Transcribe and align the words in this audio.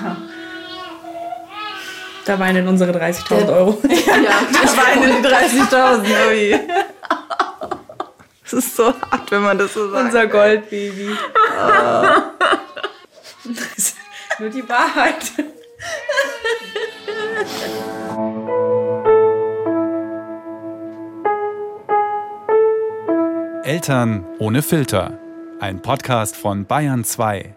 Da 2.26 2.38
weinen 2.38 2.68
unsere 2.68 2.92
30.000 2.92 3.52
Euro. 3.52 3.80
Ja, 3.88 4.14
da 4.52 4.76
weinen 4.76 5.22
die 5.22 5.28
30.000. 5.28 6.28
Ui. 6.28 6.60
Das 8.44 8.52
ist 8.52 8.76
so 8.76 8.86
hart, 8.86 9.30
wenn 9.30 9.42
man 9.42 9.58
das 9.58 9.74
so 9.74 9.90
sagt. 9.90 10.04
Unser 10.04 10.26
Goldbaby. 10.26 11.10
Oh. 11.10 12.06
Das 13.44 13.78
ist 13.78 13.96
nur 14.38 14.50
die 14.50 14.68
Wahrheit. 14.68 15.32
Eltern 23.64 24.24
ohne 24.38 24.62
Filter. 24.62 25.18
Ein 25.60 25.80
Podcast 25.80 26.36
von 26.36 26.64
Bayern 26.66 27.04
2. 27.04 27.54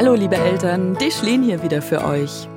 Hallo 0.00 0.14
liebe 0.14 0.36
Eltern, 0.36 0.94
Dischlin 0.94 1.42
hier 1.42 1.64
wieder 1.64 1.82
für 1.82 2.04
euch. 2.04 2.48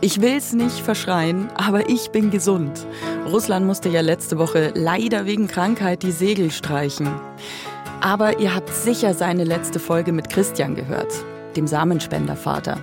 Ich 0.00 0.20
will's 0.20 0.52
nicht 0.52 0.80
verschreien, 0.80 1.48
aber 1.54 1.88
ich 1.88 2.10
bin 2.10 2.32
gesund. 2.32 2.84
Russland 3.24 3.64
musste 3.66 3.88
ja 3.88 4.00
letzte 4.00 4.36
Woche 4.36 4.72
leider 4.74 5.24
wegen 5.24 5.46
Krankheit 5.46 6.02
die 6.02 6.10
Segel 6.10 6.50
streichen. 6.50 7.08
Aber 8.00 8.40
ihr 8.40 8.52
habt 8.52 8.74
sicher 8.74 9.14
seine 9.14 9.44
letzte 9.44 9.78
Folge 9.78 10.10
mit 10.10 10.28
Christian 10.28 10.74
gehört, 10.74 11.12
dem 11.54 11.68
Samenspendervater. 11.68 12.80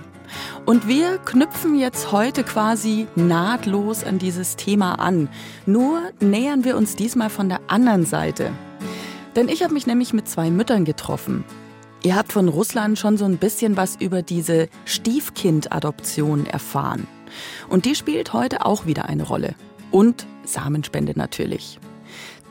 Und 0.64 0.88
wir 0.88 1.18
knüpfen 1.18 1.78
jetzt 1.78 2.10
heute 2.10 2.42
quasi 2.42 3.08
nahtlos 3.16 4.02
an 4.02 4.18
dieses 4.18 4.56
Thema 4.56 4.94
an. 4.94 5.28
Nur 5.66 6.00
nähern 6.20 6.64
wir 6.64 6.78
uns 6.78 6.96
diesmal 6.96 7.28
von 7.28 7.50
der 7.50 7.60
anderen 7.66 8.06
Seite. 8.06 8.50
Denn 9.36 9.50
ich 9.50 9.62
habe 9.62 9.74
mich 9.74 9.86
nämlich 9.86 10.14
mit 10.14 10.26
zwei 10.26 10.50
Müttern 10.50 10.86
getroffen. 10.86 11.44
Ihr 12.02 12.14
habt 12.14 12.32
von 12.32 12.48
Russland 12.48 12.98
schon 12.98 13.16
so 13.16 13.24
ein 13.24 13.38
bisschen 13.38 13.76
was 13.76 13.96
über 13.96 14.22
diese 14.22 14.68
Stiefkind-Adoption 14.84 16.46
erfahren. 16.46 17.06
Und 17.68 17.84
die 17.84 17.94
spielt 17.94 18.32
heute 18.32 18.64
auch 18.64 18.86
wieder 18.86 19.06
eine 19.06 19.24
Rolle. 19.24 19.54
Und 19.90 20.26
Samenspende 20.44 21.12
natürlich. 21.16 21.78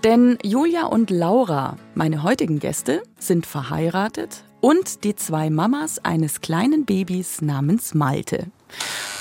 Denn 0.03 0.38
Julia 0.43 0.85
und 0.85 1.09
Laura, 1.09 1.77
meine 1.95 2.21
heutigen 2.23 2.59
Gäste, 2.59 3.01
sind 3.17 3.45
verheiratet 3.45 4.43
und 4.61 5.03
die 5.03 5.16
zwei 5.16 5.49
Mamas 5.49 6.03
eines 6.03 6.41
kleinen 6.41 6.85
Babys 6.85 7.41
namens 7.41 7.93
Malte. 7.93 8.47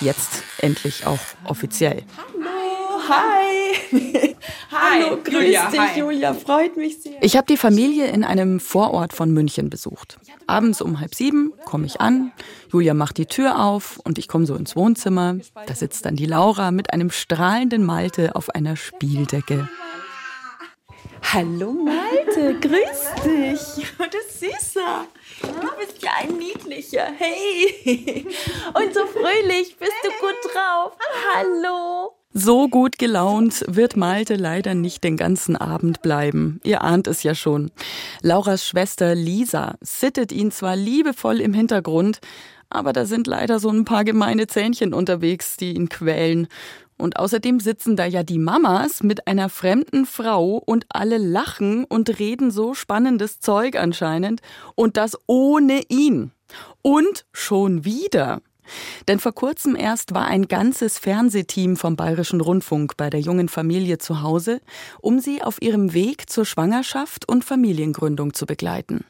Jetzt 0.01 0.43
endlich 0.59 1.07
auch 1.07 1.21
offiziell. 1.45 2.03
Hallo, 2.17 2.54
hi. 3.09 4.35
Hallo, 4.71 5.19
grüß 5.23 5.35
Julia, 5.35 5.71
dich, 5.71 5.81
hi. 5.81 6.01
Julia, 6.01 6.35
freut 6.35 6.77
mich 6.77 7.03
sehr. 7.03 7.23
Ich 7.23 7.37
habe 7.37 7.47
die 7.47 7.57
Familie 7.57 8.07
in 8.07 8.25
einem 8.25 8.61
Vorort 8.61 9.13
von 9.13 9.31
München 9.33 9.71
besucht. 9.71 10.19
Abends 10.47 10.81
um 10.81 11.01
halb 11.01 11.15
sieben 11.15 11.53
komme 11.65 11.87
ich 11.87 12.01
an, 12.01 12.33
Julia 12.73 12.95
macht 12.95 13.19
die 13.19 13.27
Tür 13.27 13.63
auf 13.63 14.01
und 14.05 14.19
ich 14.19 14.29
komme 14.29 14.47
so 14.47 14.55
ins 14.55 14.77
Wohnzimmer. 14.77 15.37
Da 15.67 15.75
sitzt 15.75 16.07
dann 16.07 16.17
die 16.17 16.27
Laura 16.27 16.71
mit 16.71 16.93
einem 16.93 17.11
strahlenden 17.11 17.85
Malte 17.85 18.35
auf 18.35 18.51
einer 18.51 18.77
Spieldecke. 18.77 19.69
Hallo 21.33 21.73
Malte, 21.73 22.59
grüß 22.61 23.25
dich. 23.25 23.87
Das 23.99 24.41
Süßer. 24.41 25.07
Du 25.41 25.69
bist 25.79 26.03
ja 26.03 26.11
ein 26.21 26.37
niedlicher. 26.37 27.07
Hey. 27.17 28.27
Und 28.75 28.95
so 28.95 29.07
fröhlich. 29.07 29.77
Bist 29.77 29.93
du 30.03 30.11
gut 30.21 30.53
drauf? 30.53 30.93
Hallo. 31.35 32.13
So 32.37 32.69
gut 32.69 32.99
gelaunt 32.99 33.65
wird 33.69 33.97
Malte 33.97 34.35
leider 34.35 34.75
nicht 34.75 35.05
den 35.05 35.17
ganzen 35.17 35.55
Abend 35.55 36.03
bleiben. 36.03 36.59
Ihr 36.65 36.83
ahnt 36.83 37.07
es 37.07 37.23
ja 37.23 37.33
schon. 37.33 37.71
Lauras 38.23 38.67
Schwester 38.67 39.15
Lisa 39.15 39.77
sittet 39.81 40.33
ihn 40.33 40.51
zwar 40.51 40.75
liebevoll 40.75 41.41
im 41.41 41.55
Hintergrund, 41.55 42.19
aber 42.71 42.93
da 42.93 43.07
sind 43.07 43.29
leider 43.29 43.61
so 43.61 43.71
ein 43.71 43.85
paar 43.85 44.03
gemeine 44.03 44.49
Zähnchen 44.49 44.95
unterwegs, 44.95 45.57
die 45.57 45.77
ihn 45.77 45.89
quälen. 45.89 46.49
Und 46.97 47.21
außerdem 47.21 47.61
sitzen 47.61 47.95
da 47.95 48.05
ja 48.05 48.25
die 48.25 48.41
Mamas 48.41 49.05
mit 49.05 49.29
einer 49.29 49.49
fremden 49.49 50.05
Frau 50.05 50.57
und 50.57 50.87
alle 50.89 51.19
lachen 51.19 51.85
und 51.85 52.19
reden 52.19 52.51
so 52.51 52.75
spannendes 52.75 53.39
Zeug 53.39 53.77
anscheinend. 53.77 54.41
Und 54.75 54.97
das 54.97 55.17
ohne 55.29 55.83
ihn. 55.89 56.33
Und 56.83 57.27
schon 57.33 57.85
wieder. 57.85 58.41
Denn 59.09 59.21
vor 59.21 59.33
kurzem 59.33 59.77
erst 59.77 60.15
war 60.15 60.27
ein 60.27 60.49
ganzes 60.49 60.99
Fernsehteam 60.99 61.77
vom 61.77 61.97
Bayerischen 61.97 62.41
Rundfunk 62.41 62.97
bei 62.97 63.11
der 63.11 63.21
jungen 63.21 63.49
Familie 63.49 63.99
zu 63.99 64.23
Hause, 64.23 64.61
um 65.01 65.21
sie 65.21 65.43
auf 65.43 65.61
ihrem 65.61 65.95
Weg 65.95 66.31
zur 66.31 66.45
Schwangerschaft 66.45 67.29
und 67.29 67.45
Familiengründung 67.45 68.35
zu 68.35 68.47
begleiten. 68.47 69.05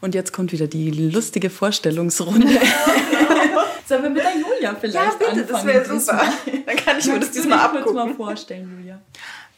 Und 0.00 0.14
jetzt 0.14 0.32
kommt 0.32 0.52
wieder 0.52 0.66
die 0.66 0.90
lustige 0.90 1.50
Vorstellungsrunde. 1.50 2.48
Sollen 3.86 4.02
wir 4.02 4.10
mit 4.10 4.22
der 4.22 4.32
Julia 4.36 4.74
vielleicht 4.74 4.94
ja, 4.94 5.10
bitte, 5.18 5.30
anfangen? 5.30 5.48
das 5.48 5.64
wäre 5.64 6.00
super. 6.00 6.32
Dann 6.66 6.76
kann 6.76 6.98
ich 6.98 7.06
mir 7.06 7.20
das 7.20 7.30
diesmal 7.30 7.58
abgucken. 7.60 7.94
mal 7.94 8.14
vorstellen, 8.14 8.76
Julia. 8.78 9.00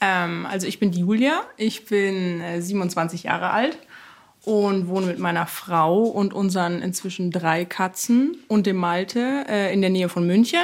Ähm, 0.01 0.47
also 0.47 0.67
ich 0.67 0.79
bin 0.79 0.91
die 0.91 1.01
Julia, 1.01 1.43
ich 1.57 1.87
bin 1.87 2.41
äh, 2.41 2.61
27 2.61 3.25
Jahre 3.25 3.51
alt 3.51 3.79
und 4.49 4.89
wohne 4.89 5.05
mit 5.05 5.19
meiner 5.19 5.47
Frau 5.47 6.05
und 6.05 6.33
unseren 6.33 6.81
inzwischen 6.81 7.31
drei 7.31 7.67
Katzen 7.67 8.35
und 8.49 8.65
dem 8.65 8.77
Malte 8.77 9.45
äh, 9.47 9.75
in 9.75 9.83
der 9.83 9.91
Nähe 9.91 10.09
von 10.09 10.27
München. 10.27 10.63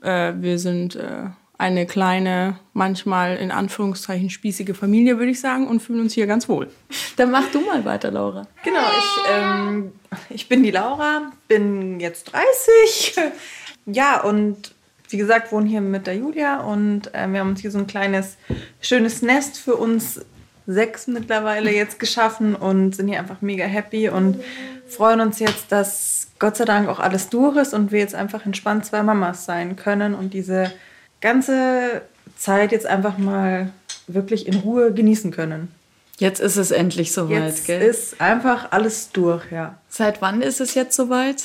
Äh, 0.00 0.34
wir 0.36 0.60
sind 0.60 0.94
äh, 0.94 1.24
eine 1.58 1.86
kleine, 1.86 2.60
manchmal 2.72 3.36
in 3.36 3.50
Anführungszeichen 3.50 4.30
spießige 4.30 4.74
Familie, 4.74 5.18
würde 5.18 5.32
ich 5.32 5.40
sagen, 5.40 5.66
und 5.66 5.80
fühlen 5.80 6.02
uns 6.02 6.12
hier 6.12 6.28
ganz 6.28 6.48
wohl. 6.48 6.68
Dann 7.16 7.32
mach 7.32 7.50
du 7.50 7.62
mal 7.62 7.84
weiter, 7.84 8.12
Laura. 8.12 8.46
Genau, 8.62 8.86
ich, 8.96 9.32
ähm, 9.32 9.92
ich 10.30 10.48
bin 10.48 10.62
die 10.62 10.70
Laura, 10.70 11.32
bin 11.48 11.98
jetzt 11.98 12.32
30. 12.32 13.16
ja, 13.86 14.22
und 14.22 14.72
wie 15.08 15.16
gesagt, 15.16 15.50
wohne 15.50 15.68
hier 15.68 15.80
mit 15.80 16.06
der 16.06 16.14
Julia 16.14 16.60
und 16.60 17.12
äh, 17.12 17.26
wir 17.26 17.40
haben 17.40 17.50
uns 17.50 17.60
hier 17.60 17.72
so 17.72 17.78
ein 17.78 17.88
kleines, 17.88 18.36
schönes 18.80 19.20
Nest 19.20 19.58
für 19.58 19.74
uns 19.74 20.20
sechs 20.66 21.06
mittlerweile 21.06 21.70
jetzt 21.70 21.98
geschaffen 21.98 22.54
und 22.54 22.96
sind 22.96 23.08
hier 23.08 23.18
einfach 23.18 23.42
mega 23.42 23.64
happy 23.64 24.08
und 24.08 24.42
freuen 24.88 25.20
uns 25.20 25.38
jetzt, 25.38 25.70
dass 25.70 26.28
Gott 26.38 26.56
sei 26.56 26.64
Dank 26.64 26.88
auch 26.88 27.00
alles 27.00 27.28
durch 27.28 27.56
ist 27.56 27.74
und 27.74 27.92
wir 27.92 28.00
jetzt 28.00 28.14
einfach 28.14 28.46
entspannt 28.46 28.84
zwei 28.86 29.02
Mamas 29.02 29.44
sein 29.44 29.76
können 29.76 30.14
und 30.14 30.34
diese 30.34 30.72
ganze 31.20 32.02
Zeit 32.36 32.72
jetzt 32.72 32.86
einfach 32.86 33.18
mal 33.18 33.70
wirklich 34.06 34.46
in 34.46 34.56
Ruhe 34.56 34.92
genießen 34.92 35.30
können. 35.30 35.72
Jetzt 36.18 36.40
ist 36.40 36.56
es 36.56 36.70
endlich 36.70 37.12
soweit, 37.12 37.44
jetzt 37.44 37.66
gell? 37.66 37.82
ist 37.82 38.20
einfach 38.20 38.70
alles 38.70 39.10
durch, 39.10 39.50
ja. 39.50 39.78
Seit 39.88 40.22
wann 40.22 40.42
ist 40.42 40.60
es 40.60 40.74
jetzt 40.74 40.96
soweit? 40.96 41.42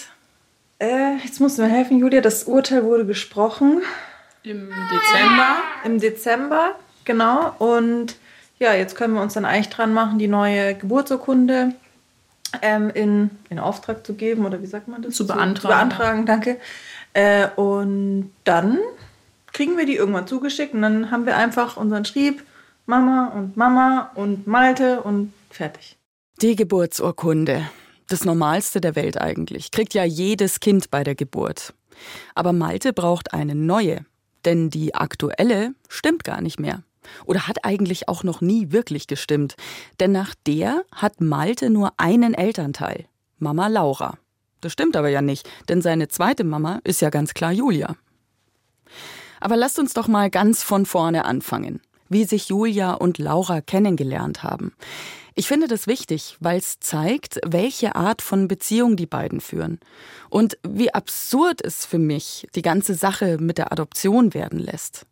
Äh, 0.79 1.18
jetzt 1.24 1.40
musst 1.40 1.58
du 1.58 1.63
mir 1.63 1.69
helfen, 1.69 2.00
Julia. 2.00 2.22
Das 2.22 2.44
Urteil 2.44 2.84
wurde 2.84 3.06
gesprochen. 3.06 3.81
Im 4.44 4.69
Dezember. 4.69 5.56
Im 5.84 6.00
Dezember, 6.00 6.75
genau. 7.03 7.56
Und 7.58 8.16
ja, 8.59 8.74
jetzt 8.74 8.96
können 8.96 9.14
wir 9.14 9.22
uns 9.22 9.34
dann 9.34 9.46
eigentlich 9.46 9.70
dran 9.70 9.94
machen, 9.94 10.20
die 10.20 10.28
neue 10.28 10.75
Geburtsurkunde 10.75 11.74
ähm, 12.62 12.90
in, 12.90 13.30
in 13.50 13.59
Auftrag 13.59 14.06
zu 14.06 14.14
geben 14.14 14.46
oder 14.46 14.62
wie 14.62 14.68
sagt 14.68 14.88
man 14.88 15.02
das? 15.02 15.16
Zu 15.16 15.25
beantragen. 15.25 15.56
Zu, 15.56 15.68
beantragen, 15.68 16.25
danke. 16.25 16.58
Äh, 17.14 17.47
und 17.56 18.31
dann 18.44 18.80
kriegen 19.53 19.78
wir 19.78 19.86
die 19.86 19.96
irgendwann 19.96 20.28
zugeschickt 20.28 20.74
und 20.74 20.81
dann 20.81 21.12
haben 21.12 21.25
wir 21.25 21.38
einfach 21.38 21.78
unseren 21.78 22.06
Schrieb, 22.06 22.44
Mama 22.86 23.28
und 23.36 23.56
Mama 23.56 24.12
und 24.16 24.47
Malte 24.47 25.02
und 25.02 25.34
fertig. 25.50 25.97
Die 26.41 26.56
Geburtsurkunde. 26.56 27.70
Das 28.08 28.26
Normalste 28.26 28.81
der 28.81 28.96
Welt 28.96 29.22
eigentlich. 29.22 29.70
Kriegt 29.72 29.94
ja 29.94 30.03
jedes 30.03 30.59
Kind 30.59 30.90
bei 30.90 31.03
der 31.03 31.14
Geburt. 31.14 31.74
Aber 32.34 32.53
Malte 32.53 32.91
braucht 32.91 33.34
eine 33.34 33.53
neue. 33.53 34.06
Denn 34.46 34.70
die 34.70 34.96
aktuelle 34.96 35.76
stimmt 35.90 36.24
gar 36.24 36.41
nicht 36.41 36.59
mehr. 36.59 36.81
Oder 37.25 37.47
hat 37.47 37.66
eigentlich 37.66 38.08
auch 38.08 38.23
noch 38.23 38.41
nie 38.41 38.72
wirklich 38.72 39.08
gestimmt. 39.08 39.56
Denn 40.00 40.11
nach 40.11 40.35
der 40.47 40.84
hat 40.94 41.22
Malte 41.22 41.70
nur 41.70 41.94
einen 41.97 42.34
Elternteil. 42.34 43.06
Mama 43.38 43.67
Laura. 43.67 44.17
Das 44.61 44.73
stimmt 44.73 44.97
aber 44.97 45.09
ja 45.09 45.22
nicht, 45.22 45.50
denn 45.70 45.82
seine 45.82 46.09
zweite 46.09 46.44
Mama 46.44 46.82
ist 46.84 47.02
ja 47.02 47.09
ganz 47.09 47.34
klar 47.34 47.52
Julia. 47.52 47.96
Aber 49.40 49.56
lasst 49.56 49.79
uns 49.79 49.94
doch 49.94 50.08
mal 50.08 50.29
ganz 50.29 50.64
von 50.64 50.85
vorne 50.85 51.23
anfangen, 51.23 51.82
wie 52.09 52.26
sich 52.26 52.50
Julia 52.50 52.94
und 52.94 53.17
Laura 53.17 53.62
kennengelernt 53.62 54.44
haben. 54.44 54.73
Ich 55.35 55.47
finde 55.47 55.70
das 55.70 55.88
wichtig, 55.88 56.35
weil 56.41 56.58
es 56.58 56.82
zeigt, 56.82 57.40
welche 57.46 57.96
Art 57.96 58.22
von 58.22 58.50
Beziehung 58.50 58.97
die 58.97 59.05
beiden 59.05 59.40
führen. 59.40 59.79
Und 60.29 60.58
wie 60.67 60.94
absurd 60.94 61.62
es 61.64 61.85
für 61.85 62.00
mich 62.00 62.46
die 62.55 62.62
ganze 62.62 62.94
Sache 62.94 63.38
mit 63.40 63.58
der 63.58 63.72
Adoption 63.72 64.34
werden 64.34 64.59
lässt. 64.59 65.05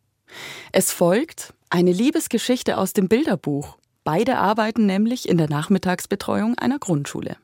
Es 0.70 0.92
folgt 0.92 1.54
eine 1.70 1.92
Liebesgeschichte 1.92 2.76
aus 2.76 2.92
dem 2.92 3.08
Bilderbuch. 3.08 3.76
Beide 4.04 4.36
arbeiten 4.36 4.86
nämlich 4.86 5.28
in 5.28 5.38
der 5.38 5.48
Nachmittagsbetreuung 5.48 6.56
einer 6.56 6.78
Grundschule. 6.78 7.36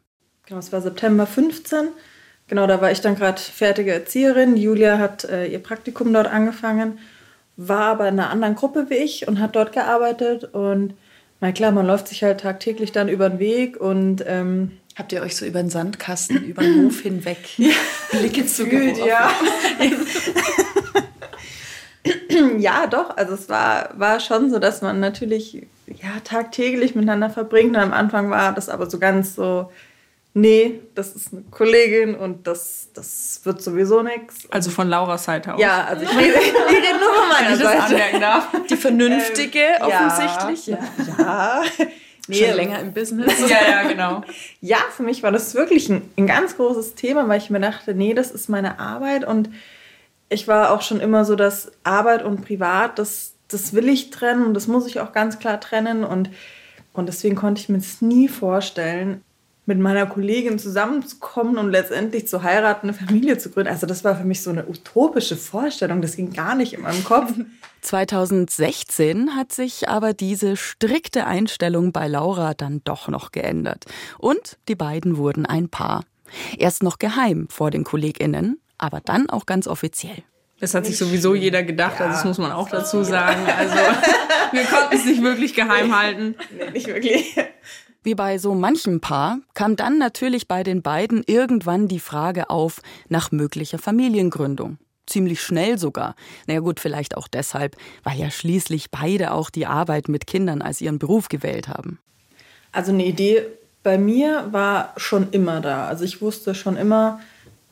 Genau, 0.46 0.58
es 0.60 0.72
war 0.72 0.80
September 0.80 1.26
15. 1.26 1.88
Genau, 2.46 2.66
da 2.66 2.80
war 2.80 2.90
ich 2.90 3.00
dann 3.00 3.16
gerade 3.16 3.40
fertige 3.40 3.92
Erzieherin. 3.92 4.56
Julia 4.56 4.98
hat 4.98 5.24
äh, 5.24 5.46
ihr 5.46 5.62
Praktikum 5.62 6.12
dort 6.12 6.26
angefangen, 6.26 6.98
war 7.56 7.86
aber 7.86 8.08
in 8.08 8.18
einer 8.18 8.30
anderen 8.30 8.54
Gruppe 8.54 8.86
wie 8.88 8.94
ich 8.94 9.28
und 9.28 9.40
hat 9.40 9.56
dort 9.56 9.72
gearbeitet. 9.72 10.44
Und 10.54 10.94
na 11.40 11.52
klar, 11.52 11.72
man 11.72 11.86
läuft 11.86 12.08
sich 12.08 12.22
halt 12.22 12.40
tagtäglich 12.40 12.92
dann 12.92 13.08
über 13.08 13.28
den 13.28 13.38
Weg 13.38 13.78
und 13.78 14.22
ähm, 14.26 14.72
Habt 14.96 15.12
ihr 15.12 15.22
euch 15.22 15.34
so 15.34 15.44
über 15.44 15.60
den 15.60 15.70
Sandkasten, 15.70 16.44
über 16.44 16.62
den 16.62 16.84
Hof 16.84 17.00
hinweg 17.00 17.58
ja. 17.58 17.72
Blicke 18.12 18.46
zugeworfen? 18.46 19.06
Ja. 19.06 19.28
ja, 22.58 22.86
doch. 22.86 23.16
Also 23.16 23.34
es 23.34 23.48
war, 23.48 23.90
war 23.96 24.20
schon 24.20 24.50
so, 24.50 24.58
dass 24.58 24.82
man 24.82 25.00
natürlich 25.00 25.66
ja, 25.86 26.20
tagtäglich 26.24 26.94
miteinander 26.94 27.30
verbringt. 27.30 27.76
Und 27.76 27.82
am 27.82 27.92
Anfang 27.92 28.30
war 28.30 28.52
das 28.52 28.68
aber 28.68 28.88
so 28.88 28.98
ganz 28.98 29.34
so, 29.34 29.70
nee, 30.34 30.80
das 30.94 31.14
ist 31.14 31.32
eine 31.32 31.42
Kollegin 31.50 32.14
und 32.14 32.46
das, 32.46 32.88
das 32.94 33.40
wird 33.44 33.62
sowieso 33.62 34.02
nichts. 34.02 34.50
Also 34.50 34.70
von 34.70 34.88
Lauras 34.88 35.24
Seite 35.24 35.54
aus. 35.54 35.60
Ja, 35.60 35.84
also 35.84 36.04
ich 36.04 36.16
rede, 36.16 36.38
ich 36.38 36.54
rede 36.54 36.98
nur 36.98 37.14
von 37.14 37.28
meiner 37.28 37.56
Seite. 37.56 37.96
Die 38.70 38.76
vernünftige, 38.76 39.58
ähm, 39.58 39.86
offensichtlich. 39.86 40.66
Ja. 40.66 40.78
ja. 41.18 41.62
Nee, 42.26 42.46
Schon 42.46 42.56
länger 42.56 42.80
im 42.80 42.92
Business. 42.94 43.34
ja, 43.48 43.58
ja, 43.68 43.88
genau. 43.88 44.22
Ja, 44.60 44.78
für 44.96 45.02
mich 45.02 45.22
war 45.22 45.30
das 45.30 45.54
wirklich 45.54 45.90
ein, 45.90 46.10
ein 46.16 46.26
ganz 46.26 46.56
großes 46.56 46.94
Thema, 46.94 47.28
weil 47.28 47.38
ich 47.38 47.50
mir 47.50 47.60
dachte, 47.60 47.94
nee, 47.94 48.14
das 48.14 48.30
ist 48.30 48.48
meine 48.48 48.78
Arbeit 48.78 49.26
und 49.26 49.50
ich 50.34 50.48
war 50.48 50.72
auch 50.72 50.82
schon 50.82 51.00
immer 51.00 51.24
so, 51.24 51.36
dass 51.36 51.72
Arbeit 51.84 52.24
und 52.24 52.44
Privat, 52.44 52.98
das, 52.98 53.34
das 53.48 53.72
will 53.72 53.88
ich 53.88 54.10
trennen 54.10 54.44
und 54.46 54.54
das 54.54 54.66
muss 54.66 54.86
ich 54.86 55.00
auch 55.00 55.12
ganz 55.12 55.38
klar 55.38 55.60
trennen 55.60 56.04
und, 56.04 56.30
und 56.92 57.06
deswegen 57.06 57.36
konnte 57.36 57.60
ich 57.60 57.68
mir 57.68 57.78
das 57.78 58.02
nie 58.02 58.28
vorstellen, 58.28 59.22
mit 59.66 59.78
meiner 59.78 60.06
Kollegin 60.06 60.58
zusammenzukommen 60.58 61.56
und 61.56 61.70
letztendlich 61.70 62.28
zu 62.28 62.42
heiraten, 62.42 62.88
eine 62.88 62.96
Familie 62.96 63.38
zu 63.38 63.50
gründen. 63.50 63.70
Also 63.70 63.86
das 63.86 64.04
war 64.04 64.14
für 64.14 64.24
mich 64.24 64.42
so 64.42 64.50
eine 64.50 64.66
utopische 64.66 65.36
Vorstellung. 65.36 66.02
Das 66.02 66.16
ging 66.16 66.34
gar 66.34 66.54
nicht 66.54 66.74
in 66.74 66.82
meinem 66.82 67.02
Kopf. 67.02 67.32
2016 67.80 69.36
hat 69.36 69.52
sich 69.52 69.88
aber 69.88 70.12
diese 70.12 70.56
strikte 70.56 71.26
Einstellung 71.26 71.92
bei 71.92 72.08
Laura 72.08 72.54
dann 72.54 72.82
doch 72.84 73.08
noch 73.08 73.30
geändert. 73.30 73.84
Und 74.18 74.58
die 74.68 74.74
beiden 74.74 75.16
wurden 75.16 75.46
ein 75.46 75.68
Paar. 75.68 76.04
Erst 76.58 76.82
noch 76.82 76.98
geheim 76.98 77.46
vor 77.50 77.70
den 77.70 77.84
KollegInnen, 77.84 78.58
aber 78.78 79.00
dann 79.00 79.28
auch 79.30 79.46
ganz 79.46 79.66
offiziell. 79.66 80.22
Das 80.60 80.74
hat 80.74 80.86
sich 80.86 80.96
sowieso 80.96 81.34
jeder 81.34 81.62
gedacht, 81.62 81.98
ja. 81.98 82.06
also 82.06 82.16
das 82.16 82.24
muss 82.24 82.38
man 82.38 82.52
auch 82.52 82.68
dazu 82.68 83.02
sagen. 83.02 83.40
Also 83.58 83.74
wir 84.52 84.64
konnten 84.64 84.94
es 84.96 85.04
nicht 85.04 85.22
wirklich 85.22 85.54
geheim 85.54 85.96
halten. 85.96 86.36
Nee, 86.56 86.70
nicht 86.70 86.86
wirklich. 86.86 87.36
Wie 88.04 88.14
bei 88.14 88.38
so 88.38 88.54
manchem 88.54 89.00
Paar 89.00 89.38
kam 89.54 89.76
dann 89.76 89.98
natürlich 89.98 90.46
bei 90.46 90.62
den 90.62 90.82
beiden 90.82 91.22
irgendwann 91.26 91.88
die 91.88 91.98
Frage 91.98 92.50
auf 92.50 92.82
nach 93.08 93.32
möglicher 93.32 93.78
Familiengründung. 93.78 94.78
Ziemlich 95.06 95.40
schnell 95.42 95.78
sogar. 95.78 96.14
Naja 96.46 96.60
gut, 96.60 96.80
vielleicht 96.80 97.16
auch 97.16 97.28
deshalb, 97.28 97.76
weil 98.02 98.18
ja 98.18 98.30
schließlich 98.30 98.90
beide 98.90 99.32
auch 99.32 99.50
die 99.50 99.66
Arbeit 99.66 100.08
mit 100.08 100.26
Kindern 100.26 100.62
als 100.62 100.80
ihren 100.80 100.98
Beruf 100.98 101.28
gewählt 101.28 101.68
haben. 101.68 101.98
Also 102.72 102.92
eine 102.92 103.04
Idee 103.04 103.46
bei 103.82 103.98
mir 103.98 104.48
war 104.50 104.92
schon 104.96 105.30
immer 105.30 105.60
da. 105.60 105.86
Also 105.86 106.04
ich 106.04 106.20
wusste 106.20 106.54
schon 106.54 106.76
immer, 106.76 107.20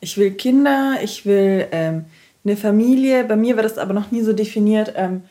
ich 0.03 0.17
will 0.17 0.31
Kinder, 0.31 0.97
ich 1.01 1.25
will 1.25 1.67
ähm, 1.71 2.05
eine 2.43 2.57
Familie. 2.57 3.23
Bei 3.23 3.37
mir 3.37 3.55
war 3.55 3.63
das 3.63 3.77
aber 3.77 3.93
noch 3.93 4.11
nie 4.11 4.21
so 4.21 4.33
definiert, 4.33 4.93
ähm, 4.95 5.23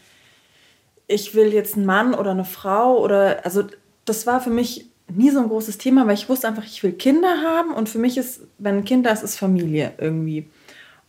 ich 1.07 1.35
will 1.35 1.53
jetzt 1.53 1.77
einen 1.77 1.85
Mann 1.85 2.15
oder 2.15 2.31
eine 2.31 2.47
Frau 2.47 2.99
oder 2.99 3.45
also 3.45 3.65
das 4.07 4.27
war 4.27 4.41
für 4.41 4.51
mich 4.51 4.87
nie 5.09 5.31
so 5.31 5.41
ein 5.41 5.49
großes 5.49 5.77
Thema, 5.77 6.07
weil 6.07 6.15
ich 6.15 6.29
wusste 6.29 6.49
einfach, 6.49 6.65
ich 6.65 6.83
will 6.83 6.93
Kinder 6.93 7.43
haben 7.43 7.75
und 7.75 7.91
für 7.91 7.99
mich 7.99 8.17
ist, 8.17 8.41
wenn 8.59 8.79
ein 8.79 8.85
Kind 8.85 9.05
da 9.05 9.11
ist, 9.11 9.23
ist 9.23 9.39
Familie 9.39 9.93
irgendwie. 9.99 10.47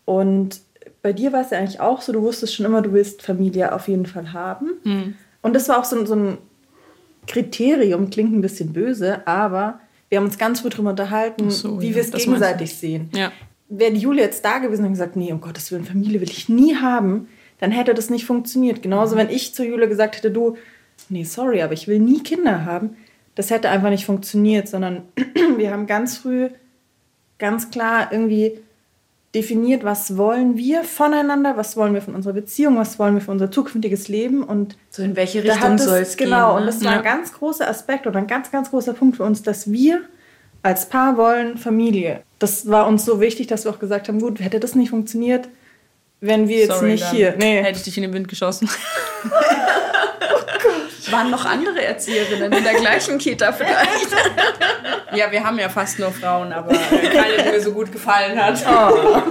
Und 0.04 0.60
bei 1.01 1.13
dir 1.13 1.31
war 1.31 1.42
es 1.42 1.51
ja 1.51 1.60
eigentlich 1.60 1.80
auch 1.80 2.01
so, 2.01 2.12
du 2.12 2.21
wusstest 2.21 2.54
schon 2.54 2.65
immer, 2.65 2.81
du 2.81 2.92
willst 2.92 3.21
Familie 3.21 3.71
auf 3.74 3.88
jeden 3.88 4.06
Fall 4.06 4.33
haben. 4.33 4.71
Mhm. 4.83 5.15
Und 5.42 5.54
das 5.54 5.69
war 5.69 5.80
auch 5.80 5.86
so, 5.86 6.06
so 6.06 6.15
ein 6.15 6.38
Kriterium, 7.27 8.10
klingt 8.10 8.33
ein 8.33 8.42
bisschen 8.42 8.74
böse, 8.74 9.25
aber 9.25 9.80
wir 10.10 10.18
haben 10.18 10.25
uns 10.25 10.38
ganz 10.38 10.60
früh 10.60 10.69
darüber 10.69 10.89
unterhalten, 10.89 11.50
so, 11.50 11.81
wie 11.81 11.89
ja, 11.89 11.95
wir 11.95 12.01
es 12.01 12.12
gegenseitig 12.12 12.75
sehen. 12.75 13.10
Ja. 13.15 13.31
Wäre 13.69 13.94
die 13.94 14.00
Julia 14.00 14.24
jetzt 14.24 14.45
da 14.45 14.60
gewesen 14.60 14.86
und 14.86 14.92
gesagt, 14.92 15.15
nee, 15.15 15.31
um 15.31 15.42
Gottes 15.42 15.71
Willen, 15.71 15.86
Familie 15.86 16.21
will 16.21 16.30
ich 16.30 16.50
nie 16.50 16.75
haben, 16.75 17.27
dann 17.60 17.71
hätte 17.71 17.94
das 17.94 18.10
nicht 18.10 18.25
funktioniert. 18.25 18.81
Genauso, 18.81 19.15
mhm. 19.15 19.19
wenn 19.19 19.30
ich 19.30 19.54
zu 19.54 19.65
Julia 19.65 19.88
gesagt 19.88 20.18
hätte, 20.18 20.31
du, 20.31 20.57
nee, 21.10 21.24
sorry, 21.24 21.62
aber 21.62 21.74
ich 21.74 21.88
will 21.88 22.00
nie 22.00 22.21
Kinder 22.21 22.65
haben, 22.65 22.98
das 23.36 23.50
hätte 23.50 23.69
einfach 23.69 23.89
nicht 23.89 24.06
funktioniert, 24.06 24.68
sondern 24.68 25.04
wir 25.57 25.71
haben 25.71 25.88
ganz 25.88 26.18
früh 26.18 26.50
ganz 27.39 27.71
klar 27.71 28.10
irgendwie 28.12 28.60
definiert, 29.36 29.83
was 29.83 30.15
wollen 30.15 30.57
wir 30.57 30.83
voneinander, 30.83 31.57
was 31.57 31.75
wollen 31.75 31.94
wir 31.94 32.01
von 32.01 32.13
unserer 32.13 32.33
Beziehung, 32.33 32.77
was 32.77 33.00
wollen 33.00 33.15
wir 33.15 33.21
für 33.21 33.31
unser 33.31 33.50
zukünftiges 33.50 34.07
Leben 34.07 34.44
und 34.44 34.77
so 34.92 35.01
in 35.01 35.15
welche 35.15 35.44
Richtung 35.44 35.77
soll 35.80 36.00
es 36.00 36.18
gehen. 36.18 36.25
Genau, 36.25 36.54
ne? 36.54 36.62
und 36.62 36.68
das 36.68 36.83
war 36.83 36.94
ein 36.94 37.04
ganz 37.04 37.33
großer 37.33 37.68
Aspekt 37.68 38.06
oder 38.06 38.19
ein 38.19 38.27
ganz, 38.27 38.51
ganz 38.51 38.69
großer 38.69 38.94
Punkt 38.94 39.18
für 39.18 39.24
uns, 39.24 39.42
dass 39.42 39.71
wir 39.71 40.01
als 40.63 40.89
Paar 40.89 41.18
wollen 41.18 41.57
Familie. 41.57 42.24
Das 42.39 42.68
war 42.69 42.88
uns 42.88 43.06
so 43.06 43.21
wichtig, 43.21 43.45
dass 43.48 43.65
wir 43.65 43.71
auch 43.71 43.80
gesagt 43.80 44.07
haben, 44.07 44.19
gut, 44.19 44.39
hätte 44.39 44.60
das 44.60 44.75
nicht 44.75 44.89
funktioniert, 44.89 45.48
wenn 46.21 46.48
wir 46.48 46.60
jetzt 46.60 46.80
Sorry, 46.80 46.94
nicht 46.94 47.12
hier. 47.12 47.36
Nee. 47.38 47.62
Hätte 47.62 47.77
ich 47.77 47.83
dich 47.83 47.98
in 47.98 48.04
den 48.04 48.13
Wind 48.13 48.30
geschossen. 48.30 48.69
Waren 51.12 51.30
noch 51.30 51.45
andere 51.45 51.83
Erzieherinnen 51.83 52.51
in 52.51 52.63
der 52.63 52.75
gleichen 52.75 53.19
Kita 53.19 53.51
vielleicht? 53.51 54.07
Ja, 55.15 55.31
wir 55.31 55.44
haben 55.44 55.60
ja 55.60 55.69
fast 55.69 56.00
nur 56.00 56.12
Frauen, 56.12 56.51
aber 56.51 56.71
äh, 56.71 57.07
keine, 57.13 57.44
die 57.44 57.51
mir 57.51 57.62
so 57.62 57.71
gut 57.71 57.92
gefallen 57.92 58.36
hat. 58.36 58.65
Oh. 58.68 59.21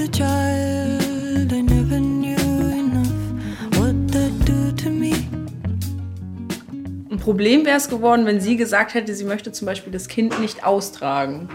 a 0.07 0.13
child, 0.13 1.53
I 1.53 1.63
never 1.63 1.99
knew 1.99 2.37
enough 2.37 3.11
what 3.79 3.95
that 4.13 4.33
do 4.47 4.71
to 4.83 4.91
me. 4.91 5.13
Ein 7.11 7.19
Problem 7.19 7.65
wäre 7.65 7.77
es 7.77 7.89
geworden, 7.89 8.25
wenn 8.27 8.41
sie 8.41 8.57
gesagt 8.57 8.95
hätte, 8.95 9.15
sie 9.15 9.25
möchte 9.25 9.51
zum 9.53 9.67
Beispiel 9.67 9.93
das 9.93 10.07
Kind 10.07 10.39
nicht 10.41 10.65
austragen. 10.65 11.49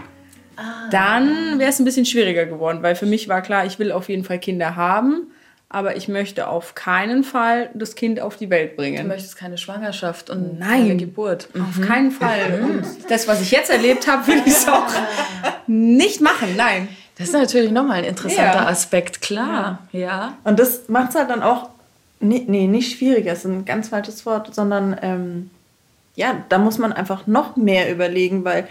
Ah. 0.56 0.88
Dann 0.90 1.58
wäre 1.58 1.70
es 1.70 1.78
ein 1.78 1.84
bisschen 1.86 2.04
schwieriger 2.04 2.44
geworden, 2.44 2.82
weil 2.82 2.94
für 2.94 3.06
mich 3.06 3.28
war 3.28 3.40
klar, 3.40 3.64
ich 3.64 3.78
will 3.78 3.90
auf 3.90 4.08
jeden 4.08 4.24
Fall 4.24 4.38
Kinder 4.38 4.76
haben, 4.76 5.28
aber 5.70 5.96
ich 5.96 6.08
möchte 6.08 6.46
auf 6.48 6.74
keinen 6.74 7.24
Fall 7.24 7.70
das 7.72 7.94
Kind 7.94 8.20
auf 8.20 8.36
die 8.36 8.50
Welt 8.50 8.76
bringen. 8.76 9.02
Du 9.02 9.08
möchtest 9.08 9.36
keine 9.36 9.56
Schwangerschaft 9.56 10.28
und 10.28 10.58
Nein, 10.58 10.88
keine 10.88 10.96
Geburt. 10.96 11.48
Auf 11.54 11.78
mhm. 11.78 11.82
keinen 11.82 12.10
Fall. 12.10 12.60
Mhm. 12.60 12.64
Und 12.64 12.84
das, 13.08 13.26
was 13.26 13.40
ich 13.40 13.50
jetzt 13.50 13.70
erlebt 13.70 14.06
habe, 14.06 14.26
will 14.26 14.42
ich 14.44 14.52
es 14.52 14.68
auch 14.68 14.92
nicht 15.66 16.20
machen. 16.20 16.54
Nein. 16.54 16.88
Das 17.18 17.28
ist 17.28 17.34
natürlich 17.34 17.70
nochmal 17.70 17.98
ein 17.98 18.04
interessanter 18.04 18.62
ja. 18.62 18.66
Aspekt, 18.66 19.20
klar. 19.20 19.78
Ja. 19.92 20.00
ja. 20.00 20.38
Und 20.44 20.58
das 20.58 20.88
macht 20.88 21.10
es 21.10 21.16
halt 21.16 21.30
dann 21.30 21.42
auch, 21.42 21.68
nee, 22.20 22.44
nee, 22.46 22.66
nicht 22.66 22.96
schwieriger, 22.96 23.32
ist 23.32 23.44
ein 23.44 23.64
ganz 23.64 23.88
falsches 23.88 24.24
Wort, 24.24 24.54
sondern 24.54 24.96
ähm, 25.02 25.50
ja, 26.14 26.44
da 26.48 26.58
muss 26.58 26.78
man 26.78 26.92
einfach 26.92 27.26
noch 27.26 27.56
mehr 27.56 27.90
überlegen, 27.90 28.44
weil 28.44 28.66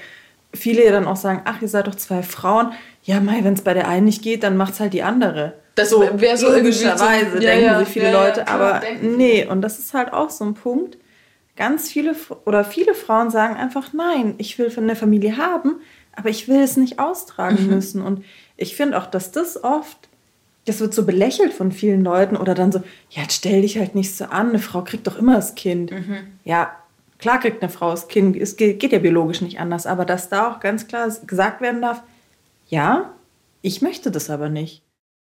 viele 0.53 0.83
ja 0.83 0.91
dann 0.91 1.07
auch 1.07 1.15
sagen, 1.15 1.41
ach, 1.45 1.61
ihr 1.61 1.67
seid 1.67 1.87
doch 1.87 1.95
zwei 1.95 2.23
Frauen. 2.23 2.73
Ja, 3.03 3.19
Mai, 3.19 3.43
wenn 3.43 3.53
es 3.53 3.61
bei 3.61 3.73
der 3.73 3.87
einen 3.87 4.05
nicht 4.05 4.21
geht, 4.21 4.43
dann 4.43 4.57
macht 4.57 4.73
es 4.73 4.79
halt 4.79 4.93
die 4.93 5.03
andere. 5.03 5.53
Das 5.75 5.89
so 5.89 6.01
wäre 6.19 6.37
so 6.37 6.51
logischerweise, 6.51 7.33
so, 7.33 7.39
denken 7.39 7.65
ja, 7.65 7.79
sich 7.79 7.87
viele 7.87 8.11
ja, 8.11 8.25
Leute. 8.25 8.47
aber 8.47 8.81
nee, 9.01 9.45
und 9.45 9.61
das 9.61 9.79
ist 9.79 9.93
halt 9.93 10.13
auch 10.13 10.29
so 10.29 10.43
ein 10.43 10.53
Punkt. 10.53 10.97
Ganz 11.55 11.89
viele 11.89 12.15
oder 12.45 12.63
viele 12.63 12.93
Frauen 12.93 13.29
sagen 13.29 13.55
einfach, 13.55 13.93
nein, 13.93 14.35
ich 14.37 14.57
will 14.59 14.71
eine 14.75 14.95
Familie 14.95 15.37
haben, 15.37 15.75
aber 16.13 16.29
ich 16.29 16.47
will 16.47 16.61
es 16.61 16.77
nicht 16.77 16.99
austragen 16.99 17.65
mhm. 17.65 17.69
müssen. 17.75 18.01
Und 18.01 18.23
ich 18.57 18.75
finde 18.75 18.97
auch, 18.97 19.07
dass 19.07 19.31
das 19.31 19.63
oft, 19.63 20.09
das 20.65 20.79
wird 20.79 20.93
so 20.93 21.05
belächelt 21.05 21.53
von 21.53 21.71
vielen 21.71 22.03
Leuten 22.03 22.35
oder 22.35 22.53
dann 22.53 22.71
so, 22.71 22.79
ja, 23.09 23.23
jetzt 23.23 23.35
stell 23.35 23.61
dich 23.61 23.77
halt 23.77 23.95
nicht 23.95 24.15
so 24.15 24.25
an, 24.25 24.49
eine 24.49 24.59
Frau 24.59 24.83
kriegt 24.83 25.07
doch 25.07 25.17
immer 25.17 25.35
das 25.35 25.55
Kind. 25.55 25.91
Mhm. 25.91 26.17
Ja, 26.43 26.75
Klar 27.21 27.39
kriegt 27.39 27.61
eine 27.61 27.71
Frau 27.71 27.91
das 27.91 28.07
Kind, 28.07 28.35
es 28.35 28.55
geht 28.55 28.91
ja 28.91 28.97
biologisch 28.97 29.41
nicht 29.41 29.59
anders, 29.59 29.85
aber 29.85 30.05
dass 30.05 30.29
da 30.29 30.51
auch 30.51 30.59
ganz 30.59 30.87
klar 30.87 31.07
gesagt 31.27 31.61
werden 31.61 31.79
darf, 31.79 32.01
ja, 32.67 33.13
ich 33.61 33.83
möchte 33.83 34.09
das 34.09 34.31
aber 34.31 34.49
nicht. 34.49 34.81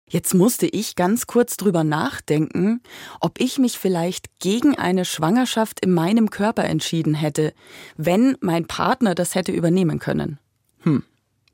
Jetzt 0.09 0.33
musste 0.33 0.65
ich 0.65 0.95
ganz 0.95 1.27
kurz 1.27 1.57
drüber 1.57 1.83
nachdenken, 1.83 2.81
ob 3.19 3.39
ich 3.39 3.59
mich 3.59 3.77
vielleicht 3.77 4.39
gegen 4.39 4.75
eine 4.75 5.03
Schwangerschaft 5.03 5.81
in 5.81 5.91
meinem 5.91 6.29
Körper 6.29 6.63
entschieden 6.63 7.13
hätte, 7.13 7.53
wenn 7.97 8.37
mein 8.39 8.65
Partner 8.65 9.13
das 9.13 9.35
hätte 9.35 9.51
übernehmen 9.51 9.99
können. 9.99 10.39
Hm, 10.81 11.03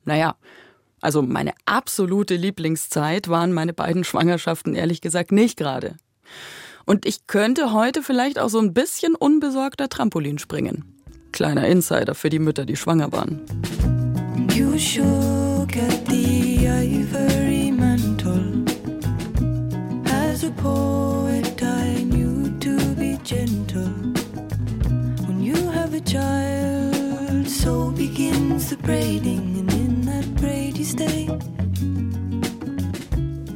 naja, 0.04 0.36
also 1.02 1.22
meine 1.22 1.54
absolute 1.66 2.36
Lieblingszeit 2.36 3.28
waren 3.28 3.54
meine 3.54 3.74
beiden 3.74 4.04
Schwangerschaften 4.04 4.76
ehrlich 4.76 5.02
gesagt 5.02 5.32
nicht 5.32 5.58
gerade. 5.58 5.96
Und 6.86 7.06
ich 7.06 7.28
könnte 7.28 7.74
heute 7.74 8.04
vielleicht 8.04 8.40
auch 8.40 8.50
so 8.50 8.60
ein 8.60 8.74
bisschen 8.74 9.16
unbesorgter 9.16 9.90
Trampolin 9.90 10.38
springen. 10.38 10.86
Kleiner 11.32 11.68
Insider 11.68 12.16
für 12.16 12.30
die 12.30 12.40
Mütter, 12.40 12.66
die 12.66 12.76
schwanger 12.76 13.12
waren. 13.12 13.42
You 14.54 14.78
shook 14.78 15.76
at 15.76 16.08
the 16.08 16.16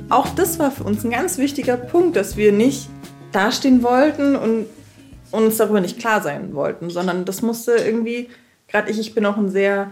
Auch 0.10 0.28
das 0.36 0.60
war 0.60 0.72
für 0.72 0.84
uns 0.84 1.06
ein 1.06 1.12
ganz 1.12 1.38
wichtiger 1.38 1.78
Punkt, 1.78 2.18
dass 2.18 2.36
wir 2.36 2.52
nicht 2.52 2.90
dastehen 3.32 3.84
wollten 3.84 4.36
und 4.36 4.66
uns 5.32 5.58
darüber 5.58 5.80
nicht 5.80 6.00
klar 6.00 6.22
sein 6.22 6.54
wollten, 6.54 6.90
sondern 6.90 7.26
das 7.26 7.42
musste 7.42 7.74
irgendwie, 7.74 8.30
gerade 8.68 8.92
ich, 8.92 9.00
ich 9.00 9.16
bin 9.16 9.26
auch 9.26 9.38
ein 9.38 9.50
sehr, 9.50 9.92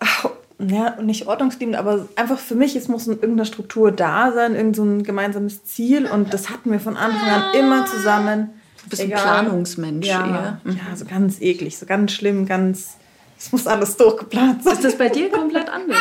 ach, 0.00 0.30
ja, 0.58 1.00
nicht 1.02 1.26
ordnungsliebend, 1.26 1.76
aber 1.76 2.08
einfach 2.16 2.38
für 2.38 2.54
mich, 2.54 2.74
es 2.74 2.88
muss 2.88 3.06
irgendeine 3.06 3.44
Struktur 3.44 3.92
da 3.92 4.32
sein, 4.32 4.54
irgendein 4.54 4.74
so 4.74 4.84
ein 4.84 5.02
gemeinsames 5.02 5.64
Ziel 5.64 6.06
und 6.06 6.32
das 6.32 6.48
hatten 6.48 6.70
wir 6.72 6.80
von 6.80 6.96
Anfang 6.96 7.28
an 7.28 7.42
immer 7.54 7.84
zusammen. 7.84 8.50
Du 8.84 8.90
bist 8.90 9.02
Egal. 9.02 9.18
ein 9.18 9.24
Planungsmensch 9.24 10.06
ja, 10.06 10.26
eher. 10.26 10.60
Ja, 10.72 10.96
so 10.96 11.04
ganz 11.04 11.40
eklig, 11.40 11.76
so 11.76 11.84
ganz 11.84 12.12
schlimm, 12.12 12.46
ganz, 12.46 12.96
es 13.38 13.52
muss 13.52 13.66
alles 13.66 13.96
durchgeplant 13.96 14.64
sein. 14.64 14.74
Ist 14.74 14.84
das 14.84 14.98
bei 14.98 15.08
dir 15.08 15.30
komplett 15.30 15.68
anders? 15.68 15.96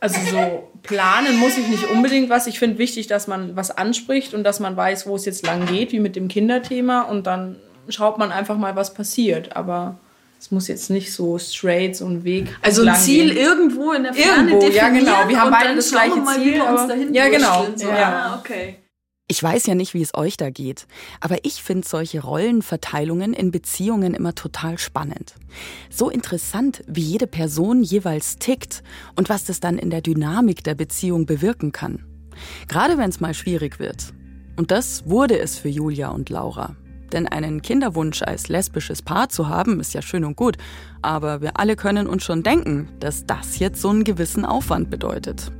Also 0.00 0.18
so 0.30 0.68
planen 0.82 1.38
muss 1.38 1.56
ich 1.56 1.66
nicht 1.68 1.90
unbedingt 1.90 2.28
was. 2.28 2.46
Ich 2.46 2.58
finde 2.58 2.78
wichtig, 2.78 3.06
dass 3.06 3.26
man 3.26 3.56
was 3.56 3.70
anspricht 3.70 4.34
und 4.34 4.44
dass 4.44 4.60
man 4.60 4.76
weiß, 4.76 5.06
wo 5.06 5.16
es 5.16 5.24
jetzt 5.24 5.44
lang 5.46 5.66
geht, 5.66 5.92
wie 5.92 6.00
mit 6.00 6.16
dem 6.16 6.28
Kinderthema. 6.28 7.02
Und 7.02 7.26
dann 7.26 7.56
schaut 7.88 8.18
man 8.18 8.32
einfach 8.32 8.56
mal, 8.56 8.76
was 8.76 8.94
passiert. 8.94 9.56
Aber 9.56 9.98
es 10.40 10.50
muss 10.50 10.68
jetzt 10.68 10.90
nicht 10.90 11.12
so 11.12 11.38
straight 11.38 11.96
so 11.96 12.06
ein 12.06 12.24
Weg. 12.24 12.56
Also 12.62 12.84
ein 12.84 12.94
Ziel 12.96 13.34
gehen. 13.34 13.44
irgendwo 13.44 13.92
in 13.92 14.04
der 14.04 14.14
Ferne 14.14 14.50
Irgendwo, 14.52 14.68
ja 14.68 14.88
genau. 14.88 15.28
Wir 15.28 15.40
haben 15.40 15.50
beide 15.50 15.74
das 15.74 15.90
gleiche 15.90 16.24
Ziel. 16.24 16.60
Aber, 16.60 16.94
ja 16.94 17.28
genau. 17.28 17.66
So. 17.74 17.88
Ja. 17.88 18.32
Ah, 18.32 18.38
okay. 18.38 18.76
Ich 19.30 19.42
weiß 19.42 19.66
ja 19.66 19.74
nicht, 19.74 19.92
wie 19.92 20.00
es 20.00 20.14
euch 20.14 20.38
da 20.38 20.48
geht, 20.48 20.86
aber 21.20 21.44
ich 21.44 21.62
finde 21.62 21.86
solche 21.86 22.22
Rollenverteilungen 22.22 23.34
in 23.34 23.50
Beziehungen 23.50 24.14
immer 24.14 24.34
total 24.34 24.78
spannend. 24.78 25.34
So 25.90 26.08
interessant, 26.08 26.82
wie 26.86 27.02
jede 27.02 27.26
Person 27.26 27.82
jeweils 27.82 28.38
tickt 28.38 28.82
und 29.16 29.28
was 29.28 29.44
das 29.44 29.60
dann 29.60 29.76
in 29.76 29.90
der 29.90 30.00
Dynamik 30.00 30.64
der 30.64 30.74
Beziehung 30.74 31.26
bewirken 31.26 31.72
kann. 31.72 32.06
Gerade 32.68 32.96
wenn 32.96 33.10
es 33.10 33.20
mal 33.20 33.34
schwierig 33.34 33.78
wird. 33.78 34.14
Und 34.56 34.70
das 34.70 35.06
wurde 35.06 35.38
es 35.38 35.58
für 35.58 35.68
Julia 35.68 36.08
und 36.08 36.30
Laura. 36.30 36.74
Denn 37.12 37.28
einen 37.28 37.60
Kinderwunsch 37.60 38.22
als 38.22 38.48
lesbisches 38.48 39.02
Paar 39.02 39.28
zu 39.28 39.46
haben, 39.46 39.78
ist 39.78 39.92
ja 39.92 40.00
schön 40.00 40.24
und 40.24 40.36
gut, 40.36 40.56
aber 41.02 41.42
wir 41.42 41.60
alle 41.60 41.76
können 41.76 42.06
uns 42.06 42.24
schon 42.24 42.42
denken, 42.42 42.88
dass 42.98 43.26
das 43.26 43.58
jetzt 43.58 43.82
so 43.82 43.90
einen 43.90 44.04
gewissen 44.04 44.46
Aufwand 44.46 44.88
bedeutet. 44.88 45.52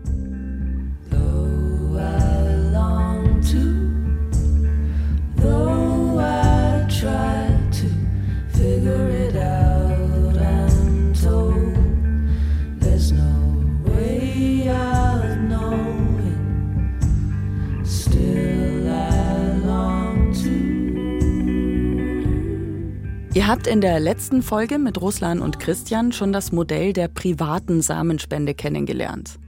Ihr 23.35 23.47
habt 23.47 23.67
in 23.67 23.81
der 23.83 24.01
letzten 24.01 24.43
Folge 24.43 24.79
mit 24.79 25.01
Ruslan 25.01 25.41
und 25.41 25.61
Christian 25.61 26.13
schon 26.13 26.33
das 26.33 26.51
Modell 26.51 26.93
der 26.93 27.09
privaten 27.09 27.83
Samenspende 27.83 28.55
kennengelernt. 28.55 29.39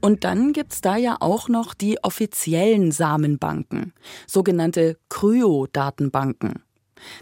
Und 0.00 0.24
dann 0.24 0.52
gibt's 0.52 0.80
da 0.80 0.96
ja 0.96 1.18
auch 1.20 1.48
noch 1.48 1.74
die 1.74 2.02
offiziellen 2.02 2.92
Samenbanken, 2.92 3.92
sogenannte 4.26 4.96
Kryo-Datenbanken. 5.10 6.62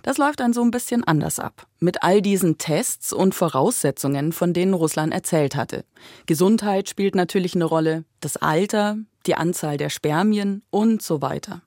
Das 0.02 0.18
läuft 0.18 0.40
dann 0.40 0.52
so 0.52 0.62
ein 0.62 0.70
bisschen 0.70 1.04
anders 1.04 1.40
ab. 1.40 1.66
Mit 1.80 2.02
all 2.02 2.22
diesen 2.22 2.58
Tests 2.58 3.12
und 3.12 3.34
Voraussetzungen, 3.34 4.32
von 4.32 4.52
denen 4.52 4.74
Russland 4.74 5.12
erzählt 5.12 5.56
hatte. 5.56 5.84
Gesundheit 6.26 6.88
spielt 6.88 7.16
natürlich 7.16 7.54
eine 7.54 7.64
Rolle, 7.64 8.04
das 8.20 8.36
Alter, 8.36 8.98
die 9.26 9.34
Anzahl 9.34 9.76
der 9.76 9.90
Spermien 9.90 10.62
und 10.70 11.02
so 11.02 11.22
weiter. 11.22 11.62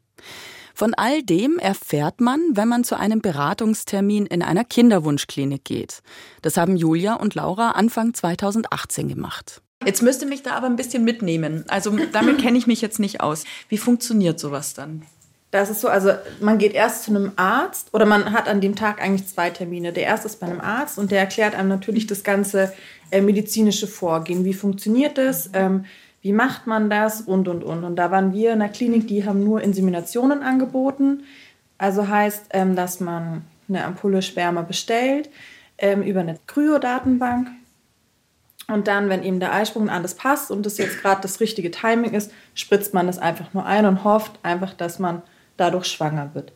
Von 0.73 0.93
all 0.93 1.23
dem 1.23 1.59
erfährt 1.59 2.21
man, 2.21 2.39
wenn 2.53 2.67
man 2.67 2.83
zu 2.83 2.97
einem 2.97 3.21
Beratungstermin 3.21 4.25
in 4.25 4.41
einer 4.41 4.63
Kinderwunschklinik 4.63 5.63
geht. 5.63 6.01
Das 6.41 6.57
haben 6.57 6.75
Julia 6.75 7.15
und 7.15 7.35
Laura 7.35 7.71
Anfang 7.71 8.13
2018 8.13 9.07
gemacht. 9.07 9.61
Jetzt 9.85 10.03
müsste 10.03 10.25
mich 10.25 10.43
da 10.43 10.51
aber 10.51 10.67
ein 10.67 10.75
bisschen 10.75 11.03
mitnehmen. 11.03 11.65
Also 11.67 11.97
damit 12.11 12.39
kenne 12.39 12.57
ich 12.57 12.67
mich 12.67 12.81
jetzt 12.81 12.99
nicht 12.99 13.21
aus. 13.21 13.43
Wie 13.69 13.77
funktioniert 13.77 14.39
sowas 14.39 14.73
dann? 14.73 15.03
Das 15.49 15.69
ist 15.69 15.81
so, 15.81 15.89
also 15.89 16.13
man 16.39 16.57
geht 16.59 16.73
erst 16.73 17.03
zu 17.03 17.11
einem 17.11 17.33
Arzt 17.35 17.93
oder 17.93 18.05
man 18.05 18.31
hat 18.31 18.47
an 18.47 18.61
dem 18.61 18.75
Tag 18.75 19.01
eigentlich 19.01 19.27
zwei 19.27 19.49
Termine. 19.49 19.91
Der 19.91 20.03
erste 20.03 20.27
ist 20.27 20.39
bei 20.39 20.47
einem 20.47 20.61
Arzt 20.61 20.97
und 20.97 21.11
der 21.11 21.19
erklärt 21.19 21.55
einem 21.55 21.67
natürlich 21.67 22.07
das 22.07 22.23
ganze 22.23 22.71
äh, 23.11 23.19
medizinische 23.19 23.87
Vorgehen. 23.87 24.45
Wie 24.45 24.53
funktioniert 24.53 25.17
das? 25.17 25.49
Ähm, 25.53 25.85
wie 26.21 26.33
macht 26.33 26.67
man 26.67 26.89
das 26.89 27.21
und 27.21 27.47
und 27.47 27.63
und. 27.63 27.83
Und 27.83 27.95
da 27.95 28.11
waren 28.11 28.33
wir 28.33 28.53
in 28.53 28.61
einer 28.61 28.71
Klinik, 28.71 29.07
die 29.07 29.25
haben 29.25 29.43
nur 29.43 29.61
Inseminationen 29.61 30.43
angeboten. 30.43 31.23
Also 31.77 32.07
heißt, 32.07 32.49
ähm, 32.51 32.75
dass 32.75 32.99
man 32.99 33.43
eine 33.67 33.85
Ampulle 33.85 34.21
Sperma 34.21 34.61
bestellt 34.61 35.29
ähm, 35.77 36.03
über 36.03 36.19
eine 36.19 36.37
Kryodatenbank. 36.45 37.47
Und 38.67 38.87
dann, 38.87 39.09
wenn 39.09 39.23
eben 39.23 39.39
der 39.39 39.53
Eisprung 39.53 39.89
alles 39.89 40.13
passt 40.13 40.51
und 40.51 40.65
das 40.65 40.77
jetzt 40.77 41.01
gerade 41.01 41.21
das 41.21 41.39
richtige 41.39 41.71
Timing 41.71 42.11
ist, 42.11 42.31
spritzt 42.53 42.93
man 42.93 43.07
das 43.07 43.17
einfach 43.17 43.53
nur 43.53 43.65
ein 43.65 43.85
und 43.85 44.03
hofft 44.03 44.39
einfach, 44.43 44.73
dass 44.73 44.99
man 44.99 45.23
dadurch 45.57 45.85
schwanger 45.85 46.29
wird. 46.33 46.53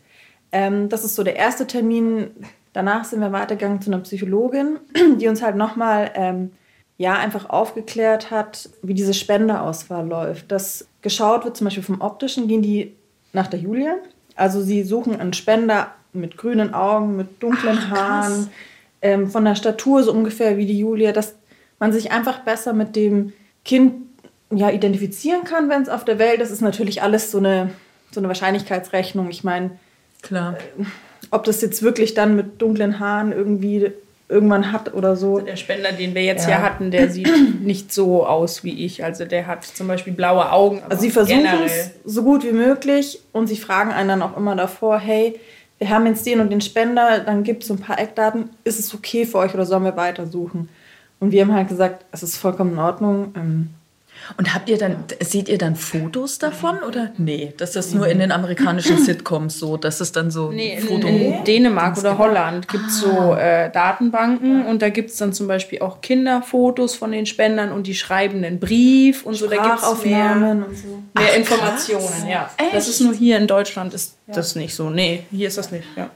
Ähm, 0.51 0.89
das 0.89 1.03
ist 1.03 1.15
so 1.15 1.24
der 1.24 1.36
erste 1.36 1.65
Termin. 1.65 2.31
Danach 2.72 3.03
sind 3.05 3.19
wir 3.19 3.31
weitergegangen 3.31 3.81
zu 3.81 3.91
einer 3.91 4.03
Psychologin, 4.03 4.77
die 5.17 5.27
uns 5.27 5.41
halt 5.41 5.55
nochmal 5.55 6.12
ähm, 6.13 6.51
ja, 6.97 7.13
einfach 7.13 7.49
aufgeklärt 7.49 8.31
hat, 8.31 8.69
wie 8.81 8.93
diese 8.93 9.13
Spendeauswahl 9.13 10.07
läuft. 10.07 10.51
Dass 10.51 10.87
geschaut 11.01 11.43
wird, 11.43 11.57
zum 11.57 11.65
Beispiel 11.65 11.83
vom 11.83 12.01
Optischen, 12.01 12.47
gehen 12.47 12.61
die 12.61 12.95
nach 13.33 13.47
der 13.47 13.59
Julia. 13.59 13.95
Also 14.35 14.61
sie 14.61 14.83
suchen 14.83 15.19
einen 15.19 15.33
Spender 15.33 15.93
mit 16.13 16.37
grünen 16.37 16.73
Augen, 16.73 17.15
mit 17.17 17.43
dunklen 17.43 17.77
Ach, 17.79 17.89
Haaren, 17.91 18.49
ähm, 19.01 19.29
von 19.29 19.43
der 19.43 19.55
Statur 19.55 20.03
so 20.03 20.11
ungefähr 20.13 20.57
wie 20.57 20.65
die 20.65 20.79
Julia, 20.79 21.11
dass 21.11 21.35
man 21.79 21.91
sich 21.91 22.11
einfach 22.11 22.39
besser 22.39 22.73
mit 22.73 22.95
dem 22.95 23.33
Kind 23.65 23.93
ja, 24.51 24.69
identifizieren 24.69 25.43
kann, 25.43 25.69
wenn 25.69 25.81
es 25.81 25.89
auf 25.89 26.05
der 26.05 26.19
Welt 26.19 26.39
ist. 26.39 26.51
ist 26.51 26.61
natürlich 26.61 27.01
alles 27.01 27.31
so 27.31 27.39
eine, 27.39 27.71
so 28.11 28.21
eine 28.21 28.29
Wahrscheinlichkeitsrechnung. 28.29 29.29
Ich 29.29 29.43
meine, 29.43 29.71
Klar. 30.21 30.55
Äh, 30.57 30.85
ob 31.31 31.43
das 31.43 31.61
jetzt 31.61 31.81
wirklich 31.83 32.13
dann 32.13 32.35
mit 32.35 32.61
dunklen 32.61 32.99
Haaren 32.99 33.31
irgendwie 33.31 33.91
irgendwann 34.27 34.72
hat 34.72 34.94
oder 34.94 35.15
so. 35.15 35.36
Also 35.36 35.46
der 35.46 35.55
Spender, 35.55 35.91
den 35.91 36.15
wir 36.15 36.24
jetzt 36.24 36.48
ja. 36.48 36.55
hier 36.55 36.62
hatten, 36.63 36.91
der 36.91 37.10
sieht 37.10 37.29
nicht 37.62 37.94
so 37.94 38.25
aus 38.25 38.63
wie 38.63 38.86
ich. 38.86 39.03
Also 39.03 39.25
der 39.25 39.48
hat 39.48 39.63
zum 39.63 39.88
Beispiel 39.88 40.13
blaue 40.13 40.51
Augen. 40.51 40.82
Also 40.89 41.03
sie 41.03 41.12
versuchen 41.12 41.46
es 41.65 41.91
so 42.03 42.24
gut 42.24 42.44
wie 42.44 42.51
möglich 42.51 43.20
und 43.32 43.48
sie 43.48 43.58
fragen 43.58 43.91
einen 43.91 44.10
dann 44.10 44.22
auch 44.22 44.36
immer 44.36 44.55
davor, 44.55 45.00
hey, 45.00 45.39
wir 45.77 45.89
haben 45.89 46.05
jetzt 46.08 46.25
den 46.25 46.39
und 46.39 46.50
den 46.50 46.62
Spender, 46.62 47.20
dann 47.20 47.44
gibt 47.44 47.63
es 47.63 47.67
so 47.67 47.75
ein 47.75 47.79
paar 47.79 48.00
Eckdaten, 48.00 48.50
ist 48.63 48.79
es 48.79 48.94
okay 48.94 49.25
für 49.25 49.39
euch 49.39 49.53
oder 49.53 49.65
sollen 49.65 49.84
wir 49.84 49.98
weitersuchen? 49.98 50.70
Und 51.20 51.32
wir 51.32 51.41
haben 51.41 51.53
halt 51.53 51.67
gesagt, 51.67 52.05
es 52.12 52.24
ist 52.24 52.38
vollkommen 52.38 52.74
in 52.74 52.79
Ordnung. 52.79 53.34
Ähm, 53.36 53.70
und 54.38 54.53
habt 54.53 54.70
ihr 54.70 54.77
dann, 54.77 55.03
seht 55.22 55.50
ihr 55.50 55.58
dann 55.58 55.75
Fotos 55.75 56.39
davon 56.39 56.79
oder? 56.79 57.12
Nee, 57.17 57.53
das 57.58 57.75
ist 57.75 57.94
nur 57.94 58.08
in 58.08 58.20
den 58.20 58.32
amerikanischen 58.32 58.98
Sitcoms 58.98 59.60
so, 59.60 59.77
dass 59.77 60.01
es 60.01 60.12
dann 60.12 60.32
so 60.32 60.51
nee, 60.51 60.79
Foto 60.79 61.08
in, 61.08 61.34
in 61.34 61.44
Dänemark 61.44 61.98
oder 61.98 62.17
Holland 62.17 62.67
gibt 62.67 62.88
es 62.88 63.03
ah. 63.03 63.08
so 63.08 63.34
äh, 63.36 63.72
Datenbanken 63.72 64.65
und 64.65 64.82
da 64.82 64.89
gibt 64.89 65.12
es 65.12 65.17
dann 65.17 65.34
zum 65.34 65.48
Beispiel 65.48 65.79
auch 65.79 66.01
Kinderfotos 66.01 66.96
von 66.96 67.12
den 67.12 67.25
Spendern 67.25 67.72
und 67.72 67.88
die 67.88 67.96
schreiben 67.96 68.44
einen 68.44 68.60
Brief 68.60 69.25
und 69.25 69.36
so. 69.36 69.48
Da 69.48 69.62
gibt 69.62 69.77
es 69.77 70.05
mehr, 70.05 70.32
und 70.36 70.75
so. 70.75 70.88
mehr 71.13 71.29
Ach, 71.32 71.38
Informationen. 71.38 72.27
Ja. 72.29 72.50
Das 72.74 72.88
ist 72.88 73.01
nur 73.01 73.13
hier 73.13 73.38
in 73.38 73.48
Deutschland 73.48 73.94
ist 73.94 74.17
ja. 74.27 74.34
das 74.34 74.55
nicht 74.55 74.75
so. 74.75 74.89
Nee, 74.89 75.24
hier 75.32 75.48
ist 75.48 75.58
das 75.58 75.72
nicht. 75.72 75.86
Ja. 75.96 76.10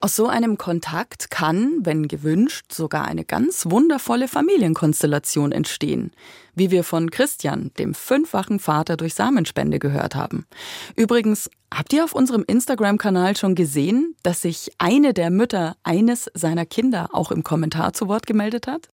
Aus 0.00 0.14
so 0.14 0.28
einem 0.28 0.58
Kontakt 0.58 1.28
kann, 1.28 1.80
wenn 1.80 2.06
gewünscht, 2.06 2.72
sogar 2.72 3.06
eine 3.06 3.24
ganz 3.24 3.66
wundervolle 3.68 4.28
Familienkonstellation 4.28 5.50
entstehen, 5.50 6.12
wie 6.54 6.70
wir 6.70 6.84
von 6.84 7.10
Christian, 7.10 7.72
dem 7.80 7.94
fünffachen 7.94 8.60
Vater 8.60 8.96
durch 8.96 9.14
Samenspende 9.14 9.80
gehört 9.80 10.14
haben. 10.14 10.46
Übrigens, 10.94 11.50
habt 11.74 11.92
ihr 11.92 12.04
auf 12.04 12.14
unserem 12.14 12.44
Instagram-Kanal 12.46 13.36
schon 13.36 13.56
gesehen, 13.56 14.14
dass 14.22 14.42
sich 14.42 14.70
eine 14.78 15.14
der 15.14 15.30
Mütter 15.30 15.74
eines 15.82 16.30
seiner 16.32 16.64
Kinder 16.64 17.08
auch 17.12 17.32
im 17.32 17.42
Kommentar 17.42 17.92
zu 17.92 18.06
Wort 18.06 18.24
gemeldet 18.24 18.68
hat? 18.68 18.90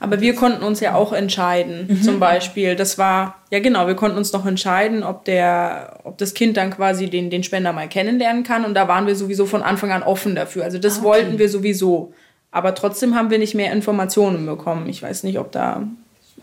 Aber 0.00 0.20
wir 0.20 0.34
konnten 0.34 0.64
uns 0.64 0.80
ja 0.80 0.94
auch 0.94 1.12
entscheiden, 1.12 1.86
mhm. 1.88 2.02
zum 2.02 2.18
Beispiel. 2.18 2.74
Das 2.74 2.98
war, 2.98 3.36
ja 3.50 3.60
genau, 3.60 3.86
wir 3.86 3.94
konnten 3.94 4.18
uns 4.18 4.32
noch 4.32 4.44
entscheiden, 4.44 5.04
ob, 5.04 5.24
der, 5.24 6.00
ob 6.02 6.18
das 6.18 6.34
Kind 6.34 6.56
dann 6.56 6.70
quasi 6.70 7.08
den, 7.08 7.30
den 7.30 7.44
Spender 7.44 7.72
mal 7.72 7.88
kennenlernen 7.88 8.42
kann. 8.42 8.64
Und 8.64 8.74
da 8.74 8.88
waren 8.88 9.06
wir 9.06 9.14
sowieso 9.14 9.46
von 9.46 9.62
Anfang 9.62 9.92
an 9.92 10.02
offen 10.02 10.34
dafür. 10.34 10.64
Also 10.64 10.78
das 10.78 10.94
ah, 10.94 10.98
okay. 10.98 11.06
wollten 11.06 11.38
wir 11.38 11.48
sowieso. 11.48 12.12
Aber 12.50 12.74
trotzdem 12.74 13.14
haben 13.14 13.30
wir 13.30 13.38
nicht 13.38 13.54
mehr 13.54 13.72
Informationen 13.72 14.44
bekommen. 14.44 14.88
Ich 14.88 15.02
weiß 15.02 15.22
nicht, 15.22 15.38
ob 15.38 15.52
da 15.52 15.86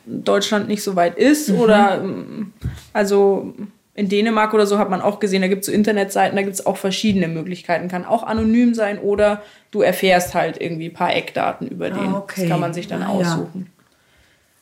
Deutschland 0.05 0.67
nicht 0.67 0.81
so 0.81 0.95
weit 0.95 1.17
ist 1.17 1.49
mhm. 1.49 1.59
oder 1.59 2.01
also 2.93 3.53
in 3.99 4.07
Dänemark 4.07 4.53
oder 4.53 4.65
so 4.65 4.79
hat 4.79 4.89
man 4.89 5.01
auch 5.01 5.19
gesehen, 5.19 5.41
da 5.41 5.49
gibt 5.49 5.61
es 5.61 5.65
so 5.65 5.73
Internetseiten, 5.73 6.37
da 6.37 6.41
gibt 6.41 6.53
es 6.53 6.65
auch 6.65 6.77
verschiedene 6.77 7.27
Möglichkeiten. 7.27 7.89
Kann 7.89 8.05
auch 8.05 8.23
anonym 8.23 8.73
sein 8.73 8.97
oder 8.97 9.43
du 9.71 9.81
erfährst 9.81 10.33
halt 10.33 10.59
irgendwie 10.61 10.87
ein 10.87 10.93
paar 10.93 11.13
Eckdaten 11.13 11.67
über 11.67 11.87
ah, 11.87 11.89
den. 11.89 12.13
Okay. 12.13 12.41
Das 12.41 12.49
kann 12.49 12.61
man 12.61 12.73
sich 12.73 12.87
dann 12.87 13.03
ah, 13.03 13.09
aussuchen. 13.09 13.67
Ja. 13.67 13.83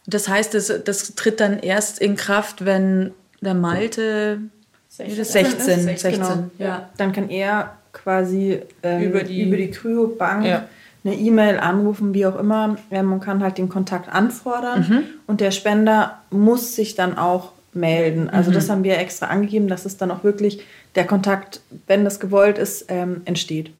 Das 0.08 0.28
heißt, 0.28 0.56
das, 0.56 0.74
das 0.84 1.14
tritt 1.14 1.40
dann 1.40 1.60
erst 1.60 2.00
in 2.00 2.16
Kraft, 2.16 2.66
wenn 2.66 3.12
der 3.40 3.54
Malte 3.54 4.40
16, 4.88 5.24
16, 5.24 5.80
16, 5.82 6.12
genau. 6.14 6.44
ja. 6.58 6.90
Dann 6.98 7.12
kann 7.12 7.30
er 7.30 7.78
quasi 7.94 8.60
ähm, 8.82 9.04
über 9.04 9.24
die, 9.24 9.44
über 9.44 9.58
die 9.58 9.70
Kryobank 9.70 10.48
ja. 10.48 10.64
eine 11.06 11.14
E-Mail 11.14 11.60
anrufen, 11.60 12.16
wie 12.16 12.26
auch 12.26 12.40
immer. 12.40 12.76
Man 12.90 13.20
kann 13.20 13.44
halt 13.44 13.60
den 13.60 13.70
Kontakt 13.70 14.12
anfordern 14.12 14.88
mhm. 14.90 15.04
und 15.28 15.42
der 15.42 15.52
Spender 15.52 16.22
muss 16.32 16.76
sich 16.76 16.96
dann 16.96 17.20
auch 17.20 17.52
melden. 17.78 18.30
Also 18.30 18.50
mhm. 18.50 18.56
das 18.56 18.70
haben 18.70 18.84
wir 18.84 18.98
extra 18.98 19.28
angegeben, 19.28 19.68
dass 19.68 19.86
es 19.86 19.98
dann 19.98 20.12
auch 20.12 20.24
wirklich 20.24 20.64
der 20.96 21.06
Kontakt, 21.06 21.62
wenn 21.86 22.04
das 22.04 22.20
gewollt 22.20 22.58
ist, 22.58 22.86
ähm, 22.90 23.22
entsteht. 23.26 23.72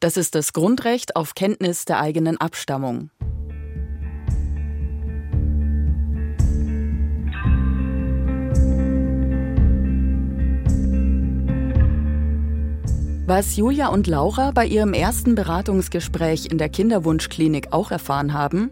Das 0.00 0.16
ist 0.16 0.34
das 0.34 0.52
Grundrecht 0.52 1.14
auf 1.14 1.34
Kenntnis 1.36 1.84
der 1.84 2.00
eigenen 2.00 2.36
Abstammung. 2.40 3.10
Was 13.34 13.56
Julia 13.56 13.88
und 13.88 14.08
Laura 14.08 14.50
bei 14.50 14.66
ihrem 14.66 14.92
ersten 14.92 15.34
Beratungsgespräch 15.34 16.50
in 16.50 16.58
der 16.58 16.68
Kinderwunschklinik 16.68 17.72
auch 17.72 17.90
erfahren 17.90 18.34
haben, 18.34 18.70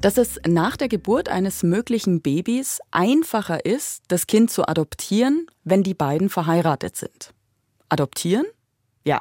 dass 0.00 0.16
es 0.16 0.40
nach 0.48 0.78
der 0.78 0.88
Geburt 0.88 1.28
eines 1.28 1.62
möglichen 1.62 2.22
Babys 2.22 2.80
einfacher 2.90 3.66
ist, 3.66 4.04
das 4.08 4.26
Kind 4.26 4.50
zu 4.50 4.66
adoptieren, 4.66 5.46
wenn 5.62 5.82
die 5.82 5.92
beiden 5.92 6.30
verheiratet 6.30 6.96
sind. 6.96 7.34
Adoptieren? 7.90 8.46
Ja. 9.04 9.20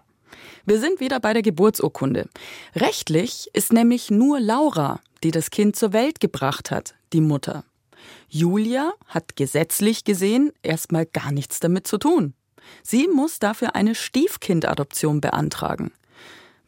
Wir 0.66 0.80
sind 0.80 1.02
wieder 1.02 1.20
bei 1.20 1.34
der 1.34 1.42
Geburtsurkunde. 1.42 2.30
Rechtlich 2.74 3.50
ist 3.52 3.74
nämlich 3.74 4.10
nur 4.10 4.40
Laura, 4.40 5.02
die 5.22 5.32
das 5.32 5.52
Kind 5.52 5.76
zur 5.76 5.92
Welt 5.92 6.22
gebracht 6.22 6.72
hat, 6.72 6.96
die 7.12 7.20
Mutter. 7.20 7.66
Julia 8.30 8.94
hat 9.08 9.36
gesetzlich 9.36 10.06
gesehen 10.06 10.54
erstmal 10.64 11.06
gar 11.06 11.34
nichts 11.34 11.60
damit 11.60 11.88
zu 11.88 11.98
tun. 11.98 12.36
Sie 12.84 13.08
muss 13.08 13.40
dafür 13.40 13.76
eine 13.76 13.96
Stiefkindadoption 13.96 15.22
beantragen. 15.22 15.92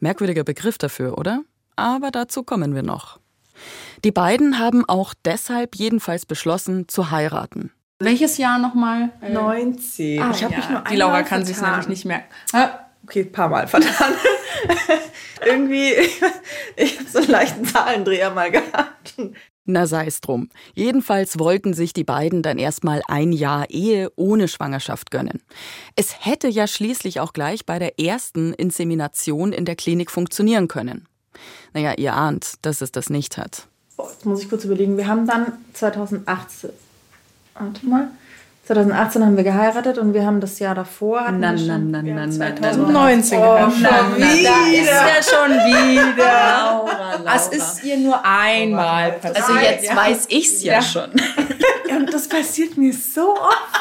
Merkwürdiger 0.00 0.44
Begriff 0.44 0.78
dafür, 0.78 1.18
oder? 1.18 1.42
Aber 1.76 2.10
dazu 2.10 2.42
kommen 2.42 2.74
wir 2.74 2.82
noch. 2.82 3.20
Die 4.04 4.12
beiden 4.12 4.58
haben 4.58 4.88
auch 4.88 5.14
deshalb 5.24 5.76
jedenfalls 5.76 6.26
beschlossen 6.26 6.88
zu 6.88 7.10
heiraten. 7.10 7.70
Welches 7.98 8.38
Jahr 8.38 8.58
nochmal? 8.58 9.10
19. 9.20 10.22
Ah, 10.22 10.30
ich 10.30 10.42
habe 10.42 10.54
ja. 10.54 10.58
mich 10.58 10.70
nur 10.70 10.82
Die 10.90 10.96
Laura 10.96 11.22
kann 11.22 11.44
sich 11.44 11.60
nämlich 11.60 11.88
nicht 11.88 12.04
merken. 12.06 12.32
Ah, 12.52 12.70
okay, 13.04 13.20
ein 13.20 13.32
paar 13.32 13.50
Mal 13.50 13.68
vertan. 13.68 14.14
Irgendwie, 15.44 15.92
ich 16.76 16.98
habe 16.98 17.08
so 17.08 17.18
einen 17.18 17.28
leichten 17.28 17.64
Zahlendreher 17.66 18.30
mal 18.30 18.50
gehabt. 18.50 19.14
Na 19.72 19.86
sei 19.86 20.06
es 20.06 20.20
drum. 20.20 20.48
Jedenfalls 20.74 21.38
wollten 21.38 21.74
sich 21.74 21.92
die 21.92 22.02
beiden 22.02 22.42
dann 22.42 22.58
erstmal 22.58 23.02
ein 23.06 23.30
Jahr 23.30 23.70
Ehe 23.70 24.10
ohne 24.16 24.48
Schwangerschaft 24.48 25.12
gönnen. 25.12 25.42
Es 25.94 26.26
hätte 26.26 26.48
ja 26.48 26.66
schließlich 26.66 27.20
auch 27.20 27.32
gleich 27.32 27.66
bei 27.66 27.78
der 27.78 28.00
ersten 28.00 28.52
Insemination 28.52 29.52
in 29.52 29.64
der 29.64 29.76
Klinik 29.76 30.10
funktionieren 30.10 30.66
können. 30.66 31.06
Naja, 31.72 31.94
ihr 31.96 32.14
ahnt, 32.14 32.54
dass 32.62 32.80
es 32.80 32.90
das 32.90 33.10
nicht 33.10 33.38
hat. 33.38 33.68
Jetzt 33.96 34.26
muss 34.26 34.42
ich 34.42 34.48
kurz 34.48 34.64
überlegen. 34.64 34.96
Wir 34.96 35.06
haben 35.06 35.24
dann 35.26 35.52
2018. 35.74 36.70
Warte 37.54 37.86
mal. 37.86 38.10
2018 38.70 39.26
haben 39.26 39.36
wir 39.36 39.42
geheiratet 39.42 39.98
und 39.98 40.14
wir 40.14 40.24
haben 40.24 40.40
das 40.40 40.60
Jahr 40.60 40.76
davor 40.76 41.22
hatten 41.22 41.40
na, 41.40 41.50
wir 41.52 41.58
schon, 41.58 41.90
na, 41.90 42.02
na, 42.02 42.26
na, 42.26 42.30
2019 42.30 43.38
oh, 43.38 43.42
geheiratet. 43.42 43.74
Schon 43.74 44.16
wieder. 44.16 44.50
Da 44.50 44.70
ist 44.70 44.90
ja 44.90 45.22
schon 45.34 45.50
wieder. 45.50 46.24
Laura, 46.24 47.16
Laura. 47.16 47.34
Es 47.34 47.48
ist 47.48 47.82
ihr 47.82 47.96
nur 47.96 48.24
einmal 48.24 49.12
passiert. 49.14 49.48
Also 49.48 49.58
jetzt 49.58 49.88
ja. 49.88 49.96
weiß 49.96 50.26
ich's 50.28 50.62
ja, 50.62 50.74
ja 50.74 50.82
schon. 50.82 51.10
und 51.96 52.14
das 52.14 52.28
passiert 52.28 52.76
mir 52.76 52.92
so 52.92 53.32
oft. 53.32 53.79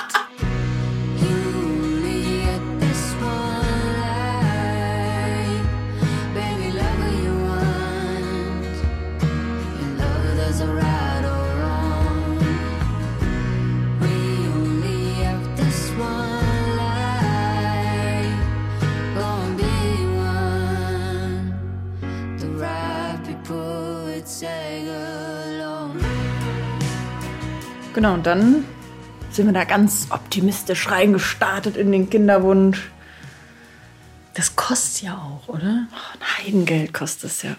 Genau, 27.99 28.13
und 28.13 28.25
dann 28.25 28.63
sind 29.29 29.47
wir 29.47 29.51
da 29.51 29.65
ganz 29.65 30.07
optimistisch 30.09 30.89
reingestartet 30.89 31.75
in 31.75 31.91
den 31.91 32.09
Kinderwunsch. 32.09 32.91
Das 34.35 34.55
kostet 34.55 35.01
ja 35.01 35.15
auch, 35.15 35.49
oder? 35.49 35.85
Oh, 35.91 36.17
ein 36.17 36.45
Heidengeld 36.45 36.93
kostet 36.93 37.29
es 37.29 37.43
ja. 37.43 37.57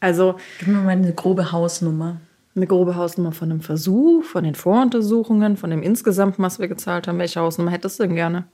Also. 0.00 0.36
Gib 0.58 0.68
mir 0.68 0.78
mal 0.78 0.92
eine 0.92 1.12
grobe 1.12 1.52
Hausnummer. 1.52 2.16
Eine 2.54 2.66
grobe 2.66 2.96
Hausnummer 2.96 3.32
von 3.32 3.50
einem 3.50 3.60
Versuch, 3.60 4.24
von 4.24 4.42
den 4.42 4.54
Voruntersuchungen, 4.54 5.58
von 5.58 5.68
dem 5.68 5.82
insgesamt, 5.82 6.36
was 6.38 6.58
wir 6.58 6.68
gezahlt 6.68 7.06
haben. 7.06 7.18
Welche 7.18 7.38
Hausnummer 7.38 7.72
hättest 7.72 7.98
du 7.98 8.04
denn 8.04 8.14
gerne? 8.14 8.44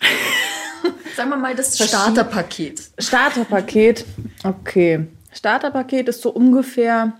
Sagen 1.16 1.30
wir 1.30 1.36
mal 1.36 1.54
das 1.54 1.78
Starterpaket. 1.78 2.82
Starterpaket, 2.98 4.04
okay. 4.42 5.06
Starterpaket 5.32 6.08
ist 6.08 6.22
so 6.22 6.30
ungefähr 6.30 7.12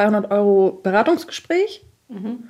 200 0.00 0.30
Euro 0.30 0.80
Beratungsgespräch 0.82 1.84
mhm. 2.08 2.44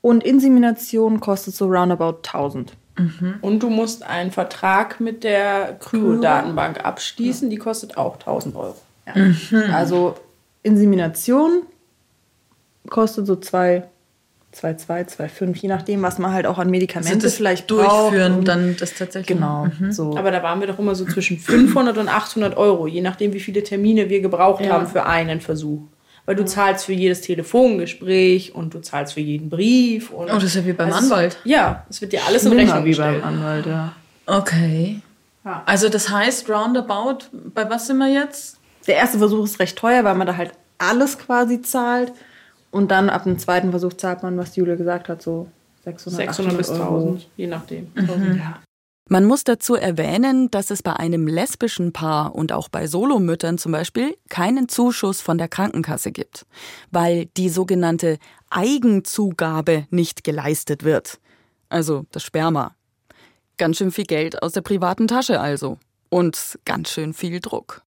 und 0.00 0.24
Insemination 0.24 1.20
kostet 1.20 1.54
so 1.54 1.66
roundabout 1.66 2.18
1000. 2.26 2.72
Mhm. 2.98 3.34
Und 3.40 3.62
du 3.62 3.70
musst 3.70 4.02
einen 4.02 4.32
Vertrag 4.32 4.98
mit 4.98 5.22
der 5.22 5.76
Kryo-Datenbank 5.78 6.84
abschließen, 6.84 7.48
die 7.50 7.56
kostet 7.56 7.96
auch 7.96 8.14
1000 8.14 8.56
Euro. 8.56 8.76
Ja. 9.06 9.14
Mhm. 9.14 9.72
Also 9.72 10.16
Insemination 10.64 11.62
kostet 12.88 13.28
so 13.28 13.36
2, 13.36 13.84
2,2, 14.52 15.16
2,5, 15.16 15.56
je 15.56 15.68
nachdem, 15.68 16.02
was 16.02 16.18
man 16.18 16.32
halt 16.32 16.46
auch 16.46 16.58
an 16.58 16.68
Medikamenten 16.68 17.22
also 17.22 17.30
vielleicht 17.30 17.70
durchführen, 17.70 18.36
braucht. 18.36 18.48
dann 18.48 18.76
das 18.76 18.94
tatsächlich. 18.94 19.38
Genau. 19.38 19.66
Mhm. 19.78 19.92
So. 19.92 20.16
Aber 20.16 20.32
da 20.32 20.42
waren 20.42 20.58
wir 20.58 20.66
doch 20.66 20.80
immer 20.80 20.96
so 20.96 21.04
zwischen 21.04 21.38
500 21.38 21.96
und 21.96 22.08
800 22.08 22.56
Euro, 22.56 22.88
je 22.88 23.02
nachdem, 23.02 23.32
wie 23.34 23.40
viele 23.40 23.62
Termine 23.62 24.08
wir 24.08 24.20
gebraucht 24.20 24.64
ja. 24.64 24.72
haben 24.72 24.88
für 24.88 25.06
einen 25.06 25.40
Versuch 25.40 25.82
weil 26.28 26.36
du 26.36 26.44
zahlst 26.44 26.84
für 26.84 26.92
jedes 26.92 27.22
Telefongespräch 27.22 28.54
und 28.54 28.74
du 28.74 28.80
zahlst 28.80 29.14
für 29.14 29.20
jeden 29.20 29.48
Brief. 29.48 30.10
Und 30.10 30.28
oh, 30.28 30.34
das 30.34 30.44
ist 30.44 30.56
ja 30.56 30.66
wie 30.66 30.74
beim 30.74 30.92
also 30.92 31.14
Anwalt. 31.14 31.38
ja, 31.44 31.86
es 31.88 32.02
wird 32.02 32.12
dir 32.12 32.20
alles 32.26 32.44
in 32.44 32.52
Rechnung 32.52 32.84
wie 32.84 32.94
beim 32.94 33.24
Anwalt, 33.24 33.64
ja. 33.64 33.92
Okay. 34.26 35.00
Ja. 35.42 35.62
Also 35.64 35.88
das 35.88 36.10
heißt, 36.10 36.50
roundabout, 36.50 37.30
bei 37.32 37.70
was 37.70 37.86
sind 37.86 37.96
wir 37.96 38.12
jetzt? 38.12 38.58
Der 38.86 38.96
erste 38.96 39.16
Versuch 39.16 39.42
ist 39.42 39.58
recht 39.58 39.78
teuer, 39.78 40.04
weil 40.04 40.16
man 40.16 40.26
da 40.26 40.36
halt 40.36 40.52
alles 40.76 41.18
quasi 41.18 41.62
zahlt. 41.62 42.12
Und 42.70 42.90
dann 42.90 43.08
ab 43.08 43.24
dem 43.24 43.38
zweiten 43.38 43.70
Versuch 43.70 43.94
zahlt 43.94 44.22
man, 44.22 44.36
was 44.36 44.54
Julia 44.54 44.74
gesagt 44.74 45.08
hat, 45.08 45.22
so 45.22 45.48
600, 45.84 46.26
600 46.26 46.58
bis 46.58 46.68
1000, 46.68 47.26
je 47.38 47.46
nachdem. 47.46 47.90
Mhm. 47.94 48.36
Ja. 48.36 48.58
Man 49.10 49.24
muss 49.24 49.42
dazu 49.42 49.74
erwähnen, 49.74 50.50
dass 50.50 50.70
es 50.70 50.82
bei 50.82 50.92
einem 50.92 51.26
lesbischen 51.26 51.94
Paar 51.94 52.34
und 52.34 52.52
auch 52.52 52.68
bei 52.68 52.86
Solomüttern 52.86 53.56
zum 53.56 53.72
Beispiel 53.72 54.14
keinen 54.28 54.68
Zuschuss 54.68 55.22
von 55.22 55.38
der 55.38 55.48
Krankenkasse 55.48 56.12
gibt, 56.12 56.44
weil 56.90 57.24
die 57.38 57.48
sogenannte 57.48 58.18
Eigenzugabe 58.50 59.86
nicht 59.88 60.24
geleistet 60.24 60.84
wird. 60.84 61.20
Also 61.70 62.04
das 62.12 62.22
Sperma. 62.22 62.74
Ganz 63.56 63.78
schön 63.78 63.92
viel 63.92 64.04
Geld 64.04 64.42
aus 64.42 64.52
der 64.52 64.60
privaten 64.60 65.08
Tasche 65.08 65.40
also. 65.40 65.78
Und 66.10 66.58
ganz 66.66 66.90
schön 66.90 67.14
viel 67.14 67.40
Druck. 67.40 67.82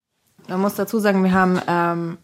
Man 0.48 0.62
muss 0.62 0.76
dazu 0.76 1.00
sagen, 1.00 1.22
wir 1.24 1.34
haben, 1.34 1.62
ähm, 1.68 2.18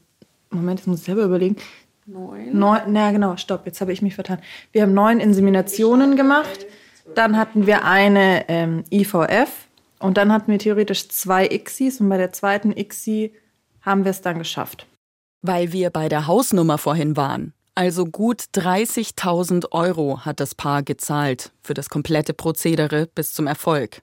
Moment, 0.49 0.79
jetzt 0.79 0.87
muss 0.87 0.99
ich 0.99 1.05
selber 1.05 1.23
überlegen. 1.23 1.57
Neun. 2.05 2.57
Neun, 2.57 2.81
na 2.87 3.11
genau, 3.11 3.35
stopp, 3.35 3.65
jetzt 3.65 3.81
habe 3.81 3.91
ich 3.91 4.01
mich 4.01 4.15
vertan. 4.15 4.39
Wir 4.71 4.83
haben 4.83 4.93
neun 4.93 5.19
Inseminationen 5.19 6.15
gemacht. 6.15 6.65
Dann 7.13 7.37
hatten 7.37 7.67
wir 7.67 7.85
eine 7.85 8.49
ähm, 8.49 8.83
IVF 8.91 9.49
und 9.99 10.17
dann 10.17 10.31
hatten 10.31 10.51
wir 10.51 10.59
theoretisch 10.59 11.09
zwei 11.09 11.45
ICSIs 11.45 12.01
und 12.01 12.09
bei 12.09 12.17
der 12.17 12.33
zweiten 12.33 12.71
ICSI 12.75 13.33
haben 13.81 14.03
wir 14.03 14.11
es 14.11 14.21
dann 14.21 14.39
geschafft. 14.39 14.87
Weil 15.41 15.71
wir 15.71 15.91
bei 15.91 16.09
der 16.09 16.27
Hausnummer 16.27 16.77
vorhin 16.77 17.15
waren. 17.15 17.53
Also 17.75 18.05
gut 18.05 18.41
30.000 18.55 19.71
Euro 19.71 20.21
hat 20.25 20.39
das 20.39 20.55
Paar 20.55 20.81
gezahlt 20.81 21.51
für 21.61 21.73
das 21.73 21.89
komplette 21.89 22.33
Prozedere 22.33 23.07
bis 23.13 23.33
zum 23.33 23.47
Erfolg. 23.47 24.01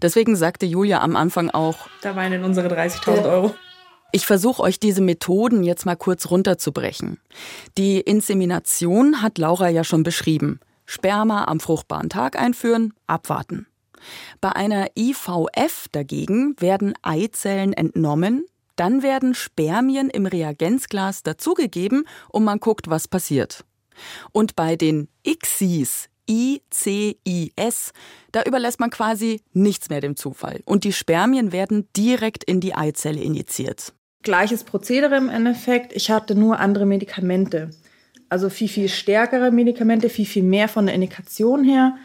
Deswegen 0.00 0.36
sagte 0.36 0.66
Julia 0.66 1.00
am 1.02 1.16
Anfang 1.16 1.50
auch, 1.50 1.76
da 2.00 2.16
weinen 2.16 2.44
unsere 2.44 2.68
30.000 2.68 3.30
Euro. 3.30 3.54
Ich 4.12 4.26
versuche 4.26 4.62
euch 4.62 4.80
diese 4.80 5.02
Methoden 5.02 5.62
jetzt 5.62 5.86
mal 5.86 5.96
kurz 5.96 6.30
runterzubrechen. 6.30 7.20
Die 7.78 8.00
Insemination 8.00 9.22
hat 9.22 9.38
Laura 9.38 9.68
ja 9.68 9.84
schon 9.84 10.02
beschrieben. 10.02 10.58
Sperma 10.90 11.44
am 11.44 11.60
fruchtbaren 11.60 12.08
Tag 12.08 12.36
einführen, 12.36 12.94
abwarten. 13.06 13.68
Bei 14.40 14.56
einer 14.56 14.88
IVF 14.98 15.86
dagegen 15.92 16.56
werden 16.58 16.94
Eizellen 17.02 17.72
entnommen, 17.72 18.44
dann 18.74 19.04
werden 19.04 19.34
Spermien 19.34 20.10
im 20.10 20.26
Reagenzglas 20.26 21.22
dazugegeben 21.22 22.08
und 22.30 22.42
man 22.42 22.58
guckt, 22.58 22.90
was 22.90 23.06
passiert. 23.06 23.64
Und 24.32 24.56
bei 24.56 24.74
den 24.74 25.06
ICSIs, 25.24 26.08
ICIS, 26.28 27.92
da 28.32 28.42
überlässt 28.42 28.80
man 28.80 28.90
quasi 28.90 29.42
nichts 29.52 29.90
mehr 29.90 30.00
dem 30.00 30.16
Zufall. 30.16 30.60
Und 30.64 30.82
die 30.82 30.92
Spermien 30.92 31.52
werden 31.52 31.86
direkt 31.96 32.42
in 32.42 32.58
die 32.58 32.74
Eizelle 32.74 33.20
injiziert. 33.20 33.92
Gleiches 34.24 34.64
Prozedere 34.64 35.16
im 35.16 35.28
Endeffekt. 35.28 35.92
Ich 35.92 36.10
hatte 36.10 36.34
nur 36.34 36.58
andere 36.58 36.84
Medikamente. 36.84 37.70
Also 38.30 38.48
viel, 38.48 38.68
viel 38.68 38.88
stärkere 38.88 39.50
Medikamente, 39.50 40.08
viel, 40.08 40.24
viel 40.24 40.44
mehr 40.44 40.68
von 40.68 40.86
der 40.86 40.94
Indikation 40.94 41.64
her. 41.64 41.96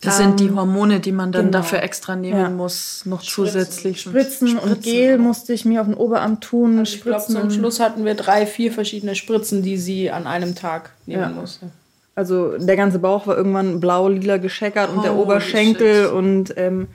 Das 0.00 0.18
sind 0.18 0.40
die 0.40 0.46
ähm, 0.46 0.56
Hormone, 0.56 1.00
die 1.00 1.12
man 1.12 1.32
dann 1.32 1.46
genau. 1.46 1.58
dafür 1.58 1.82
extra 1.82 2.16
nehmen 2.16 2.38
ja. 2.38 2.50
muss, 2.50 3.06
noch 3.06 3.22
Spritzen. 3.22 3.52
zusätzlich. 3.52 4.00
Spritzen, 4.00 4.48
Spritzen, 4.48 4.70
und 4.70 4.82
Gel 4.82 5.18
musste 5.18 5.52
ich 5.52 5.64
mir 5.64 5.80
auf 5.80 5.86
den 5.86 5.94
Oberarm 5.94 6.40
tun. 6.40 6.78
Also 6.78 6.96
ich 6.96 7.02
glaube, 7.02 7.24
zum 7.24 7.50
Schluss 7.50 7.80
hatten 7.80 8.04
wir 8.04 8.14
drei, 8.14 8.46
vier 8.46 8.72
verschiedene 8.72 9.14
Spritzen, 9.14 9.62
die 9.62 9.78
sie 9.78 10.10
an 10.10 10.26
einem 10.26 10.54
Tag 10.54 10.90
nehmen 11.06 11.22
ja. 11.22 11.28
musste. 11.28 11.70
Also 12.14 12.56
der 12.56 12.76
ganze 12.76 12.98
Bauch 12.98 13.26
war 13.26 13.36
irgendwann 13.36 13.80
blau-lila 13.80 14.38
gescheckert 14.38 14.90
und 14.90 15.04
der 15.04 15.14
Oberschenkel 15.14 16.04
shit. 16.04 16.12
und 16.12 16.54
ähm, 16.56 16.88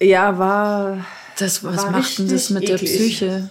ja, 0.00 0.38
war. 0.38 1.04
Das, 1.38 1.64
was 1.64 1.84
war 1.84 1.90
macht 1.90 2.18
denn 2.18 2.28
das 2.28 2.50
mit 2.50 2.64
eklig. 2.64 2.80
der 2.80 2.86
Psyche 2.86 3.50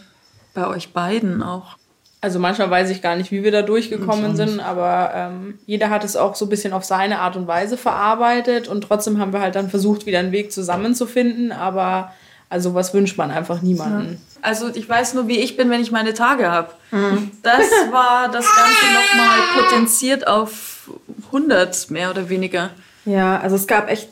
bei 0.54 0.68
euch 0.68 0.94
beiden 0.94 1.42
auch? 1.42 1.79
Also 2.22 2.38
manchmal 2.38 2.70
weiß 2.70 2.90
ich 2.90 3.02
gar 3.02 3.16
nicht, 3.16 3.32
wie 3.32 3.44
wir 3.44 3.52
da 3.52 3.62
durchgekommen 3.62 4.36
sind, 4.36 4.60
aber 4.60 5.12
ähm, 5.16 5.58
jeder 5.66 5.90
hat 5.90 6.04
es 6.04 6.18
auch 6.18 6.36
so 6.36 6.46
ein 6.46 6.50
bisschen 6.50 6.74
auf 6.74 6.84
seine 6.84 7.20
Art 7.20 7.38
und 7.38 7.48
Weise 7.48 7.78
verarbeitet 7.78 8.68
und 8.68 8.82
trotzdem 8.82 9.20
haben 9.20 9.32
wir 9.32 9.40
halt 9.40 9.56
dann 9.56 9.70
versucht, 9.70 10.06
wieder 10.06 10.20
einen 10.20 10.34
Weg 10.34 10.52
zusammenzufinden, 10.52 11.54
aber 11.54 12.12
also 12.50 12.74
was 12.74 12.94
wünscht 12.94 13.18
man 13.18 13.32
einfach 13.32 13.62
niemanden. 13.62 14.14
Ja. 14.14 14.40
Also 14.42 14.70
ich 14.74 14.90
weiß 14.90 15.14
nur, 15.14 15.30
wie 15.30 15.40
ich 15.40 15.56
bin, 15.56 15.70
wenn 15.70 15.82
ich 15.82 15.92
meine 15.92 16.14
Tage 16.14 16.52
habe. 16.52 16.72
Mhm. 16.92 17.32
Das 17.42 17.70
war 17.92 18.30
das 18.30 18.46
Ganze 18.46 18.86
nochmal 18.94 19.40
potenziert 19.58 20.28
auf 20.28 20.90
100 21.28 21.90
mehr 21.92 22.10
oder 22.10 22.28
weniger. 22.28 22.72
Ja, 23.06 23.40
also 23.40 23.56
es 23.56 23.66
gab 23.66 23.90
echt 23.90 24.10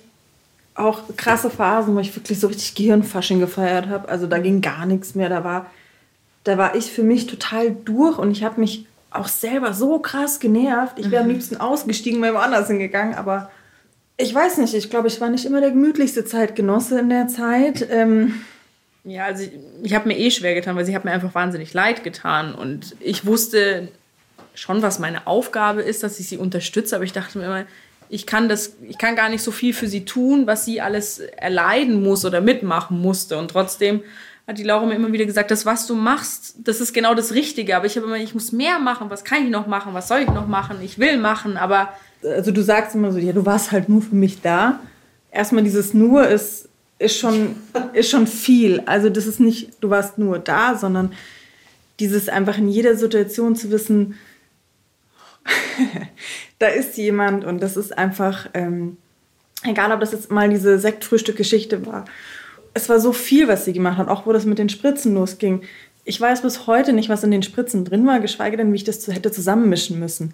auch 0.75 1.01
krasse 1.17 1.49
Phasen, 1.49 1.95
wo 1.95 1.99
ich 1.99 2.15
wirklich 2.15 2.39
so 2.39 2.47
richtig 2.47 2.75
Gehirnfasching 2.75 3.39
gefeiert 3.39 3.87
habe. 3.89 4.07
Also 4.07 4.27
da 4.27 4.37
ging 4.37 4.61
gar 4.61 4.85
nichts 4.85 5.15
mehr. 5.15 5.29
Da 5.29 5.43
war 5.43 5.65
da 6.47 6.57
war 6.57 6.75
ich 6.75 6.91
für 6.91 7.03
mich 7.03 7.27
total 7.27 7.71
durch 7.71 8.17
und 8.17 8.31
ich 8.31 8.43
habe 8.43 8.59
mich 8.59 8.85
auch 9.11 9.27
selber 9.27 9.73
so 9.73 9.99
krass 9.99 10.39
genervt. 10.39 10.99
Ich 10.99 11.11
wäre 11.11 11.23
mhm. 11.23 11.29
am 11.29 11.35
liebsten 11.35 11.57
ausgestiegen, 11.57 12.21
wäre 12.21 12.35
woanders 12.35 12.67
hingegangen, 12.67 13.15
aber 13.15 13.51
ich 14.17 14.33
weiß 14.33 14.57
nicht, 14.57 14.73
ich 14.73 14.89
glaube, 14.89 15.07
ich 15.07 15.21
war 15.21 15.29
nicht 15.29 15.45
immer 15.45 15.61
der 15.61 15.71
gemütlichste 15.71 16.25
Zeitgenosse 16.25 16.99
in 16.99 17.09
der 17.09 17.27
Zeit. 17.27 17.87
Ähm 17.91 18.41
ja, 19.03 19.25
also 19.25 19.43
ich, 19.43 19.51
ich 19.83 19.93
habe 19.93 20.07
mir 20.07 20.17
eh 20.17 20.31
schwer 20.31 20.55
getan, 20.55 20.75
weil 20.75 20.85
sie 20.85 20.95
hat 20.95 21.05
mir 21.05 21.11
einfach 21.11 21.35
wahnsinnig 21.35 21.73
leid 21.73 22.03
getan 22.03 22.55
und 22.55 22.95
ich 22.99 23.25
wusste 23.25 23.89
schon, 24.53 24.81
was 24.81 24.99
meine 24.99 25.27
Aufgabe 25.27 25.81
ist, 25.81 26.03
dass 26.03 26.19
ich 26.19 26.27
sie 26.27 26.37
unterstütze, 26.37 26.95
aber 26.95 27.05
ich 27.05 27.13
dachte 27.13 27.37
mir 27.37 27.45
immer, 27.45 27.65
ich 28.09 28.25
kann 28.25 28.49
das, 28.49 28.75
ich 28.87 28.97
kann 28.97 29.15
gar 29.15 29.29
nicht 29.29 29.43
so 29.43 29.51
viel 29.51 29.73
für 29.73 29.87
sie 29.87 30.05
tun, 30.05 30.47
was 30.47 30.65
sie 30.65 30.81
alles 30.81 31.19
erleiden 31.19 32.01
muss 32.01 32.25
oder 32.25 32.41
mitmachen 32.41 32.99
musste 32.99 33.37
und 33.37 33.51
trotzdem 33.51 34.01
hat 34.47 34.57
die 34.57 34.63
Laura 34.63 34.85
mir 34.85 34.95
immer 34.95 35.11
wieder 35.11 35.25
gesagt, 35.25 35.51
das, 35.51 35.65
was 35.65 35.87
du 35.87 35.95
machst, 35.95 36.55
das 36.63 36.79
ist 36.79 36.93
genau 36.93 37.13
das 37.13 37.33
Richtige. 37.33 37.75
Aber 37.75 37.85
ich 37.85 37.97
habe 37.97 38.07
immer, 38.07 38.15
ich 38.15 38.33
muss 38.33 38.53
mehr 38.53 38.79
machen. 38.79 39.09
Was 39.09 39.25
kann 39.25 39.43
ich 39.43 39.49
noch 39.49 39.67
machen? 39.67 39.93
Was 39.93 40.07
soll 40.07 40.19
ich 40.19 40.29
noch 40.29 40.47
machen? 40.47 40.77
Ich 40.81 40.97
will 40.97 41.17
machen, 41.17 41.57
aber. 41.57 41.89
Also 42.23 42.51
du 42.51 42.63
sagst 42.63 42.95
immer 42.95 43.11
so, 43.11 43.19
ja, 43.19 43.33
du 43.33 43.45
warst 43.45 43.73
halt 43.73 43.89
nur 43.89 44.01
für 44.01 44.15
mich 44.15 44.41
da. 44.41 44.79
Erstmal 45.31 45.63
dieses 45.63 45.93
nur 45.93 46.27
ist, 46.27 46.69
ist, 46.97 47.19
schon, 47.19 47.57
ist 47.93 48.09
schon 48.09 48.25
viel. 48.25 48.81
Also 48.85 49.09
das 49.09 49.27
ist 49.27 49.41
nicht, 49.41 49.71
du 49.81 49.89
warst 49.89 50.17
nur 50.17 50.39
da, 50.39 50.75
sondern 50.75 51.11
dieses 51.99 52.29
einfach 52.29 52.57
in 52.57 52.69
jeder 52.69 52.95
Situation 52.95 53.55
zu 53.55 53.69
wissen, 53.69 54.15
da 56.59 56.67
ist 56.67 56.97
jemand 56.97 57.43
und 57.43 57.61
das 57.61 57.77
ist 57.77 57.97
einfach, 57.97 58.49
ähm, 58.53 58.97
egal 59.63 59.91
ob 59.91 59.99
das 59.99 60.13
jetzt 60.13 60.31
mal 60.31 60.49
diese 60.49 60.79
Sektfrühstück-Geschichte 60.79 61.85
war 61.85 62.05
es 62.77 62.89
war 62.89 62.99
so 62.99 63.11
viel, 63.11 63.47
was 63.47 63.65
sie 63.65 63.73
gemacht 63.73 63.97
hat, 63.97 64.07
auch 64.07 64.27
wo 64.27 64.33
das 64.33 64.45
mit 64.45 64.59
den 64.59 64.69
Spritzen 64.69 65.15
losging. 65.15 65.61
Ich 66.05 66.21
weiß 66.21 66.43
bis 66.43 66.67
heute 66.67 66.93
nicht, 66.93 67.09
was 67.09 67.23
in 67.23 67.31
den 67.31 67.41
Spritzen 67.41 67.83
drin 67.83 68.05
war, 68.05 68.19
geschweige 68.19 68.55
denn, 68.55 68.71
wie 68.71 68.77
ich 68.77 68.83
das 68.83 69.07
hätte 69.07 69.31
zusammenmischen 69.31 69.99
müssen. 69.99 70.33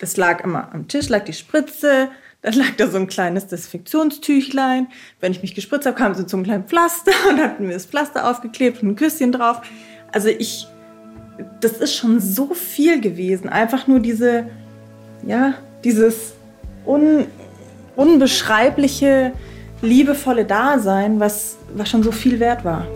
Das 0.00 0.16
lag 0.16 0.42
immer 0.42 0.74
am 0.74 0.88
Tisch, 0.88 1.08
lag 1.08 1.24
die 1.24 1.32
Spritze, 1.32 2.08
dann 2.42 2.54
lag 2.54 2.70
da 2.76 2.88
so 2.88 2.98
ein 2.98 3.06
kleines 3.06 3.46
Desinfektionstüchlein. 3.46 4.88
Wenn 5.20 5.30
ich 5.30 5.40
mich 5.40 5.54
gespritzt 5.54 5.86
habe, 5.86 5.96
kam 5.96 6.14
sie 6.14 6.26
zum 6.26 6.42
kleinen 6.42 6.64
Pflaster 6.64 7.12
und 7.30 7.38
hatten 7.38 7.66
mir 7.66 7.74
das 7.74 7.86
Pflaster 7.86 8.28
aufgeklebt 8.28 8.82
und 8.82 8.90
ein 8.90 8.96
Küsschen 8.96 9.30
drauf. 9.30 9.62
Also 10.12 10.28
ich, 10.28 10.66
das 11.60 11.72
ist 11.72 11.94
schon 11.94 12.20
so 12.20 12.54
viel 12.54 13.00
gewesen. 13.00 13.48
Einfach 13.48 13.86
nur 13.86 14.00
diese, 14.00 14.50
ja, 15.24 15.54
dieses 15.84 16.32
un, 16.84 17.26
unbeschreibliche, 17.94 19.32
liebevolle 19.82 20.44
Dasein, 20.44 21.20
was, 21.20 21.56
was 21.74 21.88
schon 21.88 22.02
so 22.02 22.12
viel 22.12 22.40
wert 22.40 22.64
war. 22.64 22.86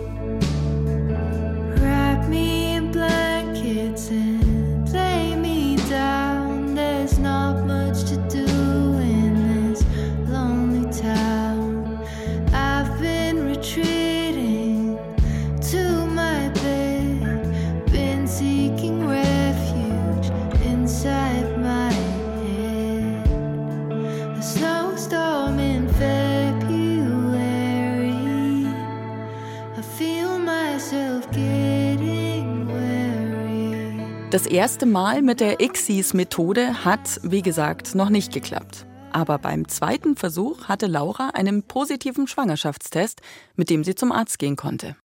Das 34.32 34.46
erste 34.46 34.86
Mal 34.86 35.20
mit 35.20 35.40
der 35.40 35.60
ICSIS-Methode 35.60 36.86
hat, 36.86 37.20
wie 37.22 37.42
gesagt, 37.42 37.94
noch 37.94 38.08
nicht 38.08 38.32
geklappt. 38.32 38.86
Aber 39.12 39.36
beim 39.36 39.68
zweiten 39.68 40.16
Versuch 40.16 40.68
hatte 40.68 40.86
Laura 40.86 41.32
einen 41.34 41.62
positiven 41.62 42.26
Schwangerschaftstest, 42.26 43.20
mit 43.56 43.68
dem 43.68 43.84
sie 43.84 43.94
zum 43.94 44.10
Arzt 44.10 44.38
gehen 44.38 44.56
konnte. 44.56 44.96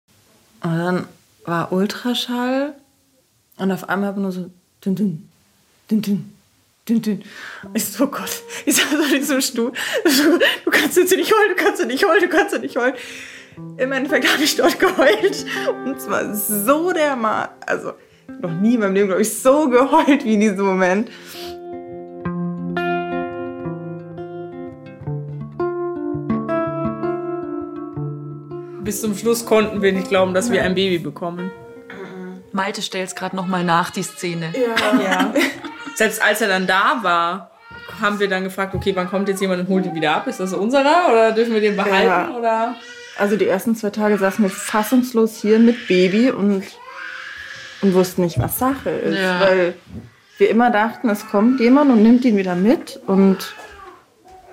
Und 0.63 0.77
dann 0.77 1.07
war 1.43 1.73
Ultraschall 1.73 2.73
und 3.57 3.69
auf 3.69 3.89
einmal 3.89 4.13
nur 4.13 4.31
so 4.31 4.49
dünn, 4.85 4.95
dünn, 4.95 5.29
dünn, 5.91 6.01
dünn. 6.01 6.33
Dünn, 6.87 7.01
dünn. 7.01 7.23
Ich 7.73 7.83
so, 7.83 8.05
oh 8.05 8.07
Gott, 8.07 8.31
ich 8.65 8.77
saß 8.77 8.97
auf 8.97 9.09
diesem 9.09 9.41
Stuhl. 9.41 9.73
Du 10.63 10.71
kannst 10.71 10.95
jetzt 10.95 11.13
nicht 11.13 11.33
heulen, 11.33 11.49
du 11.49 11.61
kannst 11.61 11.85
nicht 11.85 12.05
heulen, 12.05 12.21
du 12.21 12.29
kannst 12.29 12.57
nicht 12.61 12.77
heulen. 12.77 12.95
Im 13.75 13.91
Endeffekt 13.91 14.31
habe 14.31 14.41
ich 14.41 14.55
dort 14.55 14.79
geheult. 14.79 15.45
Und 15.83 15.99
zwar 15.99 16.33
so 16.33 16.93
dermaßen, 16.93 17.51
also 17.65 17.91
noch 18.39 18.51
nie 18.51 18.75
in 18.75 18.79
meinem 18.79 18.93
Leben, 18.93 19.07
glaube 19.07 19.21
ich, 19.21 19.39
so 19.39 19.69
geheult 19.69 20.23
wie 20.23 20.33
in 20.35 20.39
diesem 20.39 20.65
Moment. 20.65 21.09
Bis 28.83 29.01
zum 29.01 29.17
Schluss 29.17 29.45
konnten 29.45 29.81
wir 29.81 29.91
nicht 29.91 30.07
glauben, 30.07 30.33
dass 30.33 30.51
wir 30.51 30.63
ein 30.63 30.75
Baby 30.75 30.99
bekommen. 30.99 31.51
Malte 32.53 32.81
stellt 32.81 33.09
es 33.09 33.15
gerade 33.15 33.35
nochmal 33.35 33.63
nach, 33.63 33.89
die 33.89 34.03
Szene. 34.03 34.53
Ja. 34.53 35.01
ja. 35.01 35.33
Selbst 35.95 36.21
als 36.21 36.41
er 36.41 36.47
dann 36.47 36.67
da 36.67 36.99
war, 37.01 37.51
haben 37.99 38.19
wir 38.19 38.29
dann 38.29 38.43
gefragt, 38.43 38.73
okay, 38.75 38.95
wann 38.95 39.09
kommt 39.09 39.27
jetzt 39.27 39.41
jemand 39.41 39.61
und 39.61 39.67
holt 39.67 39.85
ihn 39.85 39.95
wieder 39.95 40.15
ab? 40.15 40.27
Ist 40.27 40.39
das 40.39 40.53
unserer 40.53 41.09
oder 41.09 41.31
dürfen 41.31 41.53
wir 41.53 41.61
den 41.61 41.75
behalten? 41.75 42.07
Ja. 42.07 42.29
Oder? 42.37 42.75
Also 43.17 43.35
die 43.35 43.47
ersten 43.47 43.75
zwei 43.75 43.89
Tage 43.89 44.17
saßen 44.17 44.43
wir 44.43 44.49
fassungslos 44.49 45.41
hier 45.41 45.59
mit 45.59 45.87
Baby 45.87 46.31
und 46.31 46.63
und 47.81 47.93
wussten 47.93 48.21
nicht, 48.23 48.39
was 48.39 48.59
Sache 48.59 48.89
ist. 48.89 49.19
Ja. 49.19 49.41
Weil 49.41 49.73
wir 50.37 50.49
immer 50.49 50.69
dachten, 50.69 51.09
es 51.09 51.27
kommt 51.27 51.59
jemand 51.59 51.91
und 51.91 52.03
nimmt 52.03 52.25
ihn 52.25 52.37
wieder 52.37 52.55
mit 52.55 52.99
und 53.07 53.55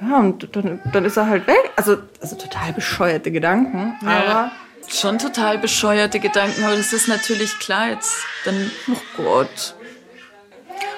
ja, 0.00 0.18
und 0.18 0.54
dann, 0.56 0.80
dann 0.92 1.04
ist 1.04 1.16
er 1.16 1.28
halt 1.28 1.46
weg. 1.46 1.70
Also, 1.76 1.98
also 2.20 2.36
total 2.36 2.72
bescheuerte 2.72 3.30
Gedanken, 3.30 3.96
ja. 4.02 4.08
aber. 4.08 4.52
Schon 4.86 5.18
total 5.18 5.56
bescheuerte 5.56 6.20
Gedanken, 6.20 6.62
aber 6.62 6.76
das 6.76 6.92
ist 6.92 7.08
natürlich 7.08 7.58
klar 7.58 7.88
jetzt. 7.88 8.16
Dann, 8.44 8.70
oh 8.92 9.00
Gott. 9.16 9.74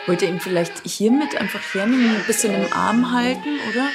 Wollt 0.06 0.22
ihr 0.22 0.28
ihn 0.28 0.40
vielleicht 0.40 0.84
hiermit 0.84 1.40
einfach 1.40 1.60
hernehmen, 1.72 2.16
ein 2.16 2.24
bisschen 2.26 2.52
im 2.54 2.72
Arm 2.72 3.12
halten, 3.12 3.58
oder? 3.70 3.86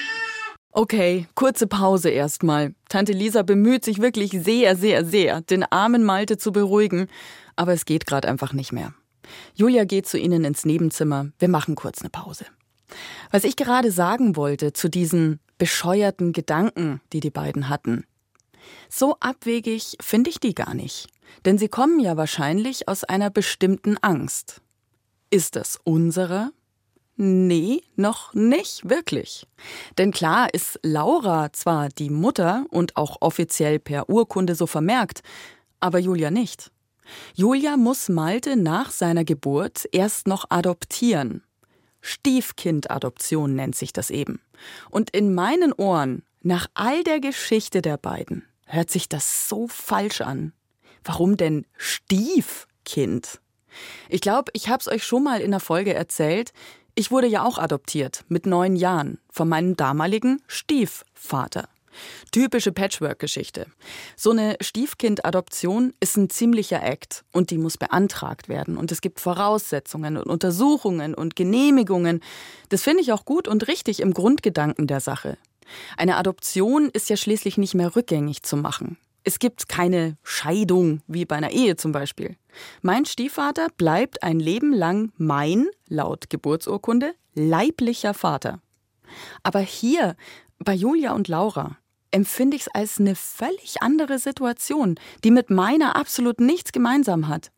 Okay, 0.73 1.27
kurze 1.35 1.67
Pause 1.67 2.09
erstmal. 2.09 2.73
Tante 2.87 3.11
Lisa 3.11 3.43
bemüht 3.43 3.83
sich 3.83 4.01
wirklich 4.01 4.31
sehr, 4.31 4.75
sehr, 4.75 5.03
sehr, 5.05 5.41
den 5.41 5.63
armen 5.63 6.03
Malte 6.03 6.37
zu 6.37 6.51
beruhigen 6.51 7.07
aber 7.55 7.73
es 7.73 7.85
geht 7.85 8.05
gerade 8.05 8.27
einfach 8.27 8.53
nicht 8.53 8.71
mehr. 8.71 8.93
Julia 9.53 9.85
geht 9.85 10.07
zu 10.07 10.17
ihnen 10.17 10.43
ins 10.43 10.65
Nebenzimmer. 10.65 11.27
Wir 11.39 11.47
machen 11.47 11.75
kurz 11.75 12.01
eine 12.01 12.09
Pause. 12.09 12.45
Was 13.29 13.43
ich 13.43 13.55
gerade 13.55 13.91
sagen 13.91 14.35
wollte 14.35 14.73
zu 14.73 14.89
diesen 14.89 15.39
bescheuerten 15.57 16.33
Gedanken, 16.33 17.01
die 17.13 17.19
die 17.19 17.29
beiden 17.29 17.69
hatten. 17.69 18.05
So 18.89 19.15
abwegig 19.19 19.95
finde 20.01 20.29
ich 20.31 20.39
die 20.39 20.55
gar 20.55 20.73
nicht. 20.73 21.07
Denn 21.45 21.57
sie 21.57 21.69
kommen 21.69 21.99
ja 21.99 22.17
wahrscheinlich 22.17 22.87
aus 22.87 23.03
einer 23.03 23.29
bestimmten 23.29 23.97
Angst. 24.01 24.61
Ist 25.29 25.55
das 25.55 25.79
unsere? 25.83 26.51
Nee, 27.23 27.83
noch 27.97 28.33
nicht 28.33 28.89
wirklich. 28.89 29.45
Denn 29.99 30.09
klar 30.09 30.51
ist 30.55 30.79
Laura 30.81 31.53
zwar 31.53 31.89
die 31.89 32.09
Mutter 32.09 32.65
und 32.71 32.97
auch 32.97 33.17
offiziell 33.19 33.77
per 33.77 34.09
Urkunde 34.09 34.55
so 34.55 34.65
vermerkt, 34.65 35.21
aber 35.79 35.99
Julia 35.99 36.31
nicht. 36.31 36.71
Julia 37.35 37.77
muss 37.77 38.09
Malte 38.09 38.55
nach 38.55 38.89
seiner 38.89 39.23
Geburt 39.23 39.87
erst 39.91 40.25
noch 40.25 40.45
adoptieren. 40.49 41.43
Stiefkindadoption 42.01 43.53
nennt 43.53 43.75
sich 43.75 43.93
das 43.93 44.09
eben. 44.09 44.41
Und 44.89 45.11
in 45.11 45.35
meinen 45.35 45.73
Ohren, 45.73 46.23
nach 46.41 46.65
all 46.73 47.03
der 47.03 47.19
Geschichte 47.19 47.83
der 47.83 47.97
beiden, 47.97 48.47
hört 48.65 48.89
sich 48.89 49.07
das 49.07 49.47
so 49.47 49.67
falsch 49.67 50.21
an. 50.21 50.53
Warum 51.03 51.37
denn 51.37 51.67
Stiefkind? 51.77 53.39
Ich 54.09 54.21
glaube, 54.21 54.51
ich 54.53 54.69
habe 54.69 54.81
es 54.81 54.87
euch 54.87 55.03
schon 55.03 55.23
mal 55.23 55.39
in 55.39 55.51
der 55.51 55.59
Folge 55.59 55.93
erzählt. 55.93 56.51
Ich 57.01 57.09
wurde 57.09 57.25
ja 57.25 57.43
auch 57.43 57.57
adoptiert 57.57 58.25
mit 58.27 58.45
neun 58.45 58.75
Jahren 58.75 59.17
von 59.31 59.49
meinem 59.49 59.75
damaligen 59.75 60.39
Stiefvater. 60.45 61.67
Typische 62.31 62.71
Patchwork-Geschichte. 62.71 63.65
So 64.15 64.29
eine 64.29 64.55
Stiefkind-Adoption 64.61 65.93
ist 65.99 66.15
ein 66.17 66.29
ziemlicher 66.29 66.83
Act 66.83 67.23
und 67.31 67.49
die 67.49 67.57
muss 67.57 67.79
beantragt 67.79 68.49
werden. 68.49 68.77
Und 68.77 68.91
es 68.91 69.01
gibt 69.01 69.19
Voraussetzungen 69.19 70.15
und 70.15 70.27
Untersuchungen 70.27 71.15
und 71.15 71.35
Genehmigungen. 71.35 72.21
Das 72.69 72.83
finde 72.83 73.01
ich 73.01 73.11
auch 73.11 73.25
gut 73.25 73.47
und 73.47 73.67
richtig 73.67 73.99
im 73.99 74.13
Grundgedanken 74.13 74.85
der 74.85 74.99
Sache. 74.99 75.39
Eine 75.97 76.17
Adoption 76.17 76.91
ist 76.93 77.09
ja 77.09 77.17
schließlich 77.17 77.57
nicht 77.57 77.73
mehr 77.73 77.95
rückgängig 77.95 78.43
zu 78.43 78.57
machen. 78.57 78.99
Es 79.23 79.39
gibt 79.39 79.69
keine 79.69 80.17
Scheidung 80.23 81.01
wie 81.07 81.25
bei 81.25 81.35
einer 81.35 81.51
Ehe 81.51 81.75
zum 81.75 81.91
Beispiel. 81.91 82.37
Mein 82.81 83.05
Stiefvater 83.05 83.67
bleibt 83.77 84.23
ein 84.23 84.39
Leben 84.39 84.73
lang 84.73 85.11
mein, 85.17 85.67
laut 85.87 86.29
Geburtsurkunde, 86.29 87.13
leiblicher 87.35 88.13
Vater. 88.13 88.61
Aber 89.43 89.59
hier, 89.59 90.15
bei 90.59 90.73
Julia 90.73 91.13
und 91.13 91.27
Laura, 91.27 91.77
empfinde 92.11 92.57
ich 92.57 92.63
es 92.63 92.67
als 92.67 92.99
eine 92.99 93.15
völlig 93.15 93.81
andere 93.81 94.19
Situation, 94.19 94.99
die 95.23 95.31
mit 95.31 95.49
meiner 95.49 95.95
absolut 95.95 96.39
nichts 96.39 96.71
gemeinsam 96.71 97.27
hat. 97.27 97.51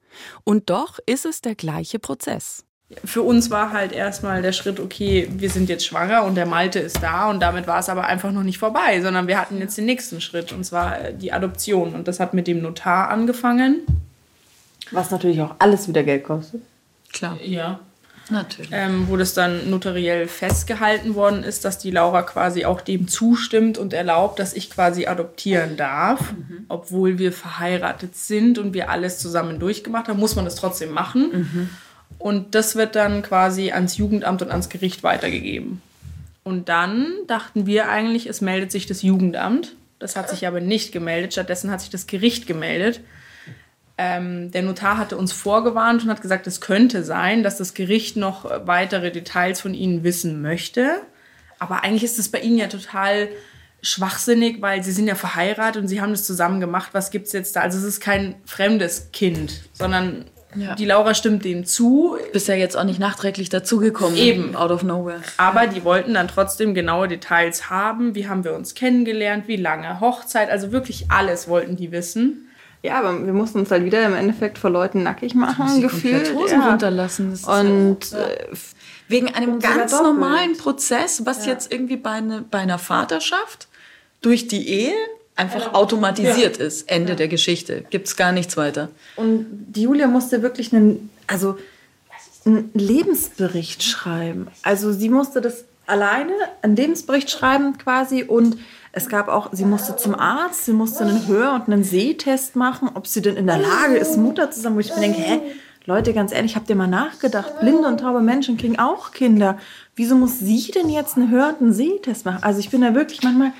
Und 0.43 0.69
doch 0.69 0.99
ist 1.05 1.25
es 1.25 1.41
der 1.41 1.55
gleiche 1.55 1.99
Prozess. 1.99 2.65
Für 3.03 3.23
uns 3.23 3.49
war 3.49 3.71
halt 3.71 3.91
erstmal 3.91 4.41
der 4.41 4.51
Schritt, 4.51 4.79
okay, 4.79 5.27
wir 5.31 5.49
sind 5.49 5.69
jetzt 5.69 5.85
schwanger 5.85 6.23
und 6.25 6.35
der 6.35 6.45
Malte 6.45 6.79
ist 6.79 7.01
da 7.01 7.29
und 7.29 7.39
damit 7.39 7.65
war 7.65 7.79
es 7.79 7.89
aber 7.89 8.05
einfach 8.05 8.31
noch 8.31 8.43
nicht 8.43 8.59
vorbei, 8.59 9.01
sondern 9.01 9.27
wir 9.27 9.39
hatten 9.39 9.57
jetzt 9.57 9.77
den 9.77 9.85
nächsten 9.85 10.21
Schritt 10.21 10.51
und 10.51 10.63
zwar 10.63 10.99
äh, 10.99 11.13
die 11.13 11.33
Adoption 11.33 11.95
und 11.95 12.07
das 12.07 12.19
hat 12.19 12.33
mit 12.33 12.45
dem 12.45 12.61
Notar 12.61 13.09
angefangen. 13.09 13.81
Was 14.91 15.11
natürlich 15.11 15.41
auch 15.41 15.55
alles 15.59 15.87
wieder 15.87 16.03
Geld 16.03 16.23
kostet. 16.23 16.61
Klar. 17.11 17.37
Ja. 17.41 17.79
Natürlich. 18.29 18.71
Ähm, 18.73 19.07
wo 19.09 19.17
das 19.17 19.33
dann 19.33 19.69
notariell 19.69 20.27
festgehalten 20.27 21.15
worden 21.15 21.43
ist, 21.43 21.65
dass 21.65 21.77
die 21.77 21.91
Laura 21.91 22.21
quasi 22.21 22.63
auch 22.63 22.79
dem 22.79 23.07
zustimmt 23.07 23.77
und 23.77 23.93
erlaubt, 23.93 24.39
dass 24.39 24.53
ich 24.53 24.69
quasi 24.69 25.07
adoptieren 25.07 25.75
darf, 25.75 26.31
mhm. 26.31 26.65
obwohl 26.69 27.19
wir 27.19 27.33
verheiratet 27.33 28.15
sind 28.15 28.57
und 28.57 28.73
wir 28.73 28.89
alles 28.89 29.19
zusammen 29.19 29.59
durchgemacht 29.59 30.07
haben, 30.07 30.19
muss 30.19 30.35
man 30.35 30.45
das 30.45 30.55
trotzdem 30.55 30.91
machen. 30.91 31.31
Mhm. 31.33 31.69
Und 32.19 32.55
das 32.55 32.75
wird 32.75 32.95
dann 32.95 33.21
quasi 33.21 33.71
ans 33.71 33.97
Jugendamt 33.97 34.41
und 34.41 34.51
ans 34.51 34.69
Gericht 34.69 35.03
weitergegeben. 35.03 35.81
Und 36.43 36.69
dann 36.69 37.07
dachten 37.27 37.65
wir 37.65 37.89
eigentlich, 37.89 38.27
es 38.27 38.41
meldet 38.41 38.71
sich 38.71 38.85
das 38.85 39.01
Jugendamt. 39.01 39.75
Das 39.99 40.15
hat 40.15 40.29
sich 40.29 40.45
aber 40.45 40.59
nicht 40.59 40.91
gemeldet. 40.91 41.33
Stattdessen 41.33 41.71
hat 41.71 41.81
sich 41.81 41.89
das 41.89 42.07
Gericht 42.07 42.47
gemeldet. 42.47 42.99
Ähm, 43.97 44.51
der 44.51 44.63
Notar 44.63 44.97
hatte 44.97 45.17
uns 45.17 45.31
vorgewarnt 45.31 46.03
und 46.03 46.09
hat 46.09 46.21
gesagt, 46.21 46.47
es 46.47 46.59
könnte 46.59 47.03
sein, 47.03 47.43
dass 47.43 47.57
das 47.57 47.73
Gericht 47.73 48.17
noch 48.17 48.45
weitere 48.65 49.11
Details 49.11 49.61
von 49.61 49.73
Ihnen 49.73 50.03
wissen 50.03 50.41
möchte. 50.41 51.01
Aber 51.59 51.83
eigentlich 51.83 52.03
ist 52.03 52.19
es 52.19 52.29
bei 52.29 52.39
Ihnen 52.39 52.57
ja 52.57 52.67
total 52.67 53.29
schwachsinnig, 53.81 54.61
weil 54.61 54.83
Sie 54.83 54.91
sind 54.91 55.07
ja 55.07 55.15
verheiratet 55.15 55.81
und 55.81 55.87
Sie 55.87 56.01
haben 56.01 56.11
das 56.11 56.25
zusammen 56.25 56.59
gemacht. 56.59 56.89
Was 56.93 57.11
gibt 57.11 57.27
es 57.27 57.33
jetzt 57.33 57.55
da? 57.55 57.61
Also 57.61 57.77
es 57.77 57.83
ist 57.83 57.99
kein 58.01 58.35
fremdes 58.45 59.11
Kind, 59.11 59.61
sondern 59.73 60.25
ja. 60.55 60.75
die 60.75 60.85
Laura 60.85 61.13
stimmt 61.13 61.45
dem 61.45 61.65
zu. 61.65 62.17
Bist 62.31 62.47
ja 62.47 62.55
jetzt 62.55 62.77
auch 62.77 62.83
nicht 62.83 62.99
nachträglich 62.99 63.49
dazugekommen. 63.49 64.17
Eben. 64.17 64.55
Out 64.55 64.71
of 64.71 64.83
nowhere. 64.83 65.21
Aber 65.37 65.67
die 65.67 65.83
wollten 65.83 66.13
dann 66.13 66.27
trotzdem 66.27 66.73
genaue 66.73 67.07
Details 67.07 67.69
haben. 67.69 68.15
Wie 68.15 68.27
haben 68.27 68.43
wir 68.43 68.53
uns 68.53 68.75
kennengelernt? 68.75 69.47
Wie 69.47 69.55
lange? 69.55 69.99
Hochzeit? 69.99 70.49
Also 70.49 70.71
wirklich 70.71 71.05
alles 71.09 71.47
wollten 71.47 71.75
die 71.75 71.91
wissen. 71.91 72.49
Ja, 72.83 72.99
aber 72.99 73.25
wir 73.25 73.31
mussten 73.31 73.59
uns 73.59 73.71
halt 73.71 73.85
wieder 73.85 74.05
im 74.05 74.13
Endeffekt 74.13 74.57
vor 74.57 74.69
Leuten 74.69 75.03
nackig 75.03 75.35
machen, 75.35 75.81
gefühlt. 75.81 76.33
Hosen 76.35 76.59
ja. 76.59 76.69
runterlassen. 76.69 77.39
und 77.45 78.11
ja. 78.11 78.17
wegen 79.07 79.33
einem 79.33 79.59
ganz 79.59 79.93
normalen 79.93 80.57
Prozess, 80.57 81.25
was 81.25 81.45
ja. 81.45 81.53
jetzt 81.53 81.71
irgendwie 81.71 81.95
bei, 81.95 82.11
eine, 82.11 82.41
bei 82.41 82.57
einer 82.57 82.79
Vaterschaft 82.79 83.69
durch 84.21 84.49
die 84.49 84.67
Ehe 84.67 84.93
einfach 85.35 85.73
automatisiert 85.73 86.57
ist. 86.57 86.89
Ende 86.89 87.15
der 87.15 87.27
Geschichte. 87.27 87.85
Gibt 87.89 88.07
es 88.07 88.15
gar 88.15 88.31
nichts 88.31 88.57
weiter. 88.57 88.89
Und 89.15 89.45
die 89.49 89.83
Julia 89.83 90.07
musste 90.07 90.41
wirklich 90.41 90.73
einen, 90.73 91.09
also 91.27 91.57
einen 92.45 92.69
Lebensbericht 92.73 93.83
schreiben. 93.83 94.47
Also 94.63 94.91
sie 94.91 95.09
musste 95.09 95.41
das 95.41 95.65
alleine, 95.85 96.33
einen 96.61 96.75
Lebensbericht 96.75 97.29
schreiben 97.29 97.77
quasi 97.77 98.23
und 98.23 98.57
es 98.91 99.09
gab 99.09 99.27
auch, 99.27 99.49
sie 99.51 99.65
musste 99.65 99.95
zum 99.95 100.13
Arzt, 100.13 100.65
sie 100.65 100.71
musste 100.71 101.03
einen 101.03 101.27
Hör- 101.27 101.55
und 101.55 101.63
einen 101.63 101.83
Sehtest 101.83 102.55
machen, 102.55 102.91
ob 102.93 103.07
sie 103.07 103.21
denn 103.21 103.37
in 103.37 103.47
der 103.47 103.57
Lage 103.57 103.97
ist, 103.97 104.17
Mutter 104.17 104.51
zu 104.51 104.61
sein. 104.61 104.75
Wo 104.75 104.79
ich 104.79 104.93
mir 104.93 105.01
denke, 105.01 105.19
hä, 105.19 105.41
Leute, 105.85 106.13
ganz 106.13 106.31
ehrlich, 106.31 106.55
habt 106.55 106.69
ihr 106.69 106.75
mal 106.75 106.87
nachgedacht? 106.87 107.59
Blinde 107.59 107.87
und 107.87 107.99
taube 107.99 108.21
Menschen 108.21 108.55
kriegen 108.55 108.77
auch 108.77 109.11
Kinder. 109.11 109.57
Wieso 109.95 110.15
muss 110.15 110.39
sie 110.39 110.71
denn 110.71 110.89
jetzt 110.89 111.17
einen 111.17 111.31
Hör- 111.31 111.49
und 111.49 111.61
einen 111.61 111.73
Sehtest 111.73 112.23
machen? 112.25 112.43
Also 112.43 112.59
ich 112.59 112.69
bin 112.69 112.81
da 112.81 112.93
wirklich, 112.93 113.23
manchmal 113.23 113.51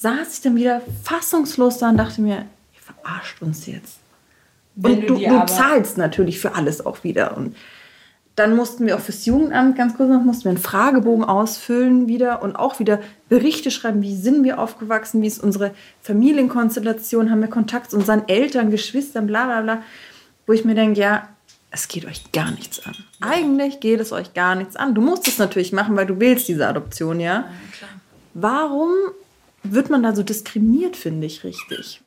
saß 0.00 0.34
ich 0.34 0.40
dann 0.40 0.56
wieder 0.56 0.80
fassungslos 1.04 1.78
da 1.78 1.90
und 1.90 1.98
dachte 1.98 2.22
mir, 2.22 2.46
ihr 2.74 2.80
verarscht 2.80 3.42
uns 3.42 3.66
jetzt. 3.66 3.98
Und 4.82 5.06
du, 5.06 5.18
du 5.18 5.46
zahlst 5.46 5.98
natürlich 5.98 6.40
für 6.40 6.54
alles 6.54 6.84
auch 6.84 7.04
wieder. 7.04 7.36
Und 7.36 7.54
dann 8.34 8.56
mussten 8.56 8.86
wir 8.86 8.96
auch 8.96 9.00
fürs 9.00 9.26
Jugendamt 9.26 9.76
ganz 9.76 9.94
kurz 9.94 10.08
noch 10.08 10.22
mussten 10.22 10.44
wir 10.44 10.50
einen 10.52 10.58
Fragebogen 10.58 11.24
ausfüllen 11.24 12.08
wieder 12.08 12.40
und 12.40 12.56
auch 12.56 12.78
wieder 12.78 13.00
Berichte 13.28 13.70
schreiben, 13.70 14.00
wie 14.00 14.16
sind 14.16 14.42
wir 14.42 14.58
aufgewachsen, 14.58 15.20
wie 15.20 15.26
ist 15.26 15.42
unsere 15.42 15.72
Familienkonstellation, 16.00 17.30
haben 17.30 17.42
wir 17.42 17.48
Kontakt 17.48 17.90
zu 17.90 17.98
unseren 17.98 18.26
Eltern, 18.26 18.70
Geschwistern, 18.70 19.26
bla 19.26 19.44
bla 19.44 19.60
bla. 19.60 19.82
Wo 20.46 20.54
ich 20.54 20.64
mir 20.64 20.74
denke, 20.74 20.98
ja, 20.98 21.28
es 21.70 21.88
geht 21.88 22.06
euch 22.06 22.32
gar 22.32 22.50
nichts 22.52 22.86
an. 22.86 22.94
Eigentlich 23.20 23.80
geht 23.80 24.00
es 24.00 24.12
euch 24.12 24.32
gar 24.32 24.54
nichts 24.54 24.76
an. 24.76 24.94
Du 24.94 25.02
musst 25.02 25.28
es 25.28 25.36
natürlich 25.36 25.72
machen, 25.72 25.94
weil 25.94 26.06
du 26.06 26.18
willst 26.18 26.48
diese 26.48 26.66
Adoption, 26.66 27.20
ja. 27.20 27.34
ja 27.34 27.46
Warum 28.32 28.92
wird 29.62 29.90
man 29.90 30.02
da 30.02 30.14
so 30.14 30.22
diskriminiert, 30.22 30.96
finde 30.96 31.26
ich 31.26 31.44
richtig? 31.44 32.02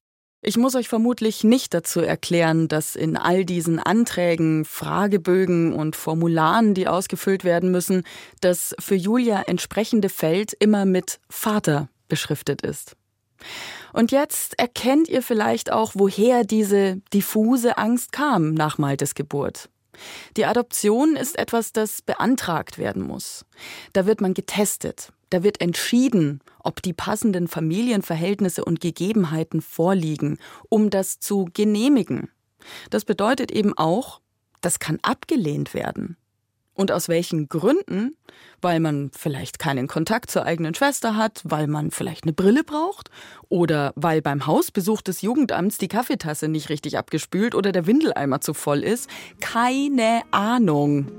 Ich 0.45 0.57
muss 0.57 0.75
euch 0.75 0.89
vermutlich 0.89 1.45
nicht 1.45 1.73
dazu 1.73 2.01
erklären, 2.01 2.67
dass 2.67 2.97
in 2.97 3.15
all 3.15 3.45
diesen 3.45 3.79
Anträgen, 3.79 4.65
Fragebögen 4.65 5.71
und 5.71 5.95
Formularen, 5.95 6.73
die 6.73 6.89
ausgefüllt 6.89 7.45
werden 7.45 7.71
müssen, 7.71 8.03
das 8.41 8.75
für 8.77 8.95
Julia 8.95 9.43
entsprechende 9.43 10.09
Feld 10.09 10.51
immer 10.51 10.83
mit 10.83 11.21
Vater 11.29 11.87
beschriftet 12.09 12.61
ist. 12.61 12.97
Und 13.93 14.11
jetzt 14.11 14.59
erkennt 14.59 15.07
ihr 15.07 15.21
vielleicht 15.21 15.71
auch, 15.71 15.93
woher 15.95 16.43
diese 16.43 16.97
diffuse 17.13 17.77
Angst 17.77 18.11
kam 18.11 18.53
nach 18.53 18.77
Maltes 18.77 19.15
Geburt. 19.15 19.69
Die 20.35 20.45
Adoption 20.45 21.15
ist 21.15 21.37
etwas, 21.37 21.71
das 21.71 22.01
beantragt 22.01 22.77
werden 22.77 23.03
muss. 23.03 23.45
Da 23.93 24.05
wird 24.05 24.19
man 24.19 24.33
getestet. 24.33 25.13
Da 25.33 25.41
wird 25.41 25.61
entschieden, 25.61 26.41
ob 26.59 26.83
die 26.83 26.93
passenden 26.93 27.47
Familienverhältnisse 27.47 28.63
und 28.63 28.79
Gegebenheiten 28.79 29.61
vorliegen, 29.63 30.37
um 30.69 30.91
das 30.91 31.17
zu 31.17 31.49
genehmigen. 31.51 32.29
Das 32.91 33.03
bedeutet 33.03 33.51
eben 33.51 33.75
auch, 33.75 34.21
das 34.61 34.77
kann 34.77 34.99
abgelehnt 35.01 35.73
werden. 35.73 36.17
Und 36.75 36.91
aus 36.91 37.09
welchen 37.09 37.49
Gründen? 37.49 38.15
Weil 38.61 38.79
man 38.79 39.09
vielleicht 39.11 39.57
keinen 39.57 39.87
Kontakt 39.87 40.29
zur 40.29 40.45
eigenen 40.45 40.75
Schwester 40.75 41.15
hat, 41.15 41.41
weil 41.43 41.65
man 41.65 41.89
vielleicht 41.89 42.25
eine 42.25 42.33
Brille 42.33 42.63
braucht 42.63 43.09
oder 43.49 43.91
weil 43.95 44.21
beim 44.21 44.45
Hausbesuch 44.45 45.01
des 45.01 45.23
Jugendamts 45.23 45.79
die 45.79 45.87
Kaffeetasse 45.87 46.47
nicht 46.47 46.69
richtig 46.69 46.95
abgespült 46.95 47.55
oder 47.55 47.71
der 47.71 47.87
Windeleimer 47.87 48.39
zu 48.39 48.53
voll 48.53 48.83
ist. 48.83 49.09
Keine 49.39 50.21
Ahnung. 50.29 51.11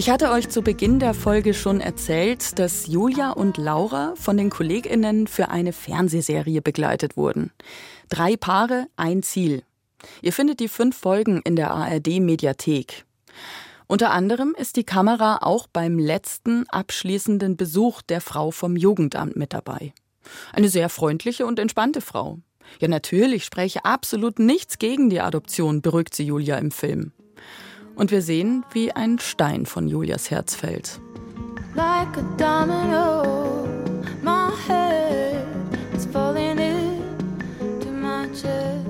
Ich 0.00 0.08
hatte 0.08 0.30
euch 0.30 0.48
zu 0.48 0.62
Beginn 0.62 0.98
der 0.98 1.12
Folge 1.12 1.52
schon 1.52 1.82
erzählt, 1.82 2.58
dass 2.58 2.86
Julia 2.86 3.32
und 3.32 3.58
Laura 3.58 4.14
von 4.16 4.38
den 4.38 4.48
Kolleginnen 4.48 5.26
für 5.26 5.50
eine 5.50 5.74
Fernsehserie 5.74 6.62
begleitet 6.62 7.18
wurden. 7.18 7.52
Drei 8.08 8.38
Paare, 8.38 8.86
ein 8.96 9.22
Ziel. 9.22 9.62
Ihr 10.22 10.32
findet 10.32 10.58
die 10.60 10.68
fünf 10.68 10.96
Folgen 10.96 11.42
in 11.44 11.54
der 11.54 11.72
ARD 11.72 12.18
Mediathek. 12.18 13.04
Unter 13.88 14.12
anderem 14.12 14.54
ist 14.56 14.76
die 14.76 14.84
Kamera 14.84 15.40
auch 15.42 15.66
beim 15.66 15.98
letzten 15.98 16.66
abschließenden 16.70 17.58
Besuch 17.58 18.00
der 18.00 18.22
Frau 18.22 18.52
vom 18.52 18.76
Jugendamt 18.76 19.36
mit 19.36 19.52
dabei. 19.52 19.92
Eine 20.54 20.70
sehr 20.70 20.88
freundliche 20.88 21.44
und 21.44 21.58
entspannte 21.58 22.00
Frau. 22.00 22.38
Ja, 22.80 22.88
natürlich 22.88 23.44
spreche 23.44 23.84
absolut 23.84 24.38
nichts 24.38 24.78
gegen 24.78 25.10
die 25.10 25.20
Adoption, 25.20 25.82
beruhigt 25.82 26.14
sie 26.14 26.24
Julia 26.24 26.56
im 26.56 26.70
Film. 26.70 27.12
Und 28.00 28.10
wir 28.10 28.22
sehen, 28.22 28.64
wie 28.72 28.92
ein 28.92 29.18
Stein 29.18 29.66
von 29.66 29.86
Julias 29.86 30.30
Herz 30.30 30.54
fällt. 30.54 30.98
Like 31.74 32.16
a 32.16 32.22
domino, 32.38 33.68
my 34.22 34.50
head 34.66 35.44
is 35.94 36.06
falling 36.06 36.58
into 36.58 37.90
my 37.90 38.26
chest. 38.32 38.86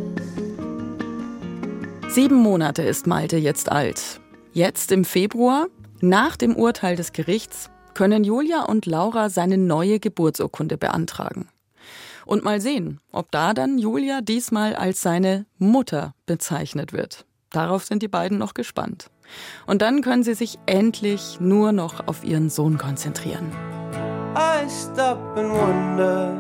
Sieben 2.09 2.37
Monate 2.37 2.83
ist 2.83 3.09
Malte 3.09 3.37
jetzt 3.37 3.73
alt. 3.73 4.21
Jetzt 4.53 4.93
im 4.93 5.05
Februar, 5.05 5.67
nach 6.01 6.37
dem 6.37 6.55
Urteil 6.55 6.95
des 6.95 7.13
Gerichts, 7.13 7.69
können 7.95 8.23
Julia 8.23 8.63
und 8.63 8.87
Laura 8.87 9.29
seine 9.29 9.59
neue 9.59 9.99
Geburtsurkunde 9.99 10.79
beantragen. 10.79 11.49
Und 12.27 12.45
mal 12.45 12.61
sehen, 12.61 13.01
ob 13.11 13.33
da 13.33 13.55
dann 13.55 13.77
Julia 13.77 14.21
diesmal 14.21 14.77
als 14.77 15.01
seine 15.01 15.47
Mutter 15.59 16.15
bezeichnet 16.27 16.93
wird. 16.93 17.27
Darauf 17.53 17.85
sind 17.85 18.03
die 18.03 18.09
beiden 18.09 18.39
noch 18.39 18.55
gespannt. 18.55 19.11
Und 19.67 19.83
dann 19.83 20.03
können 20.03 20.23
sie 20.23 20.35
sich 20.35 20.59
endlich 20.67 21.39
nur 21.41 21.73
noch 21.73 22.07
auf 22.07 22.25
ihren 22.25 22.51
Sohn 22.51 22.79
konzentrieren. 22.79 23.51
I 24.37 24.69
stop 24.69 25.19
and 25.37 25.51
wonder 25.51 26.33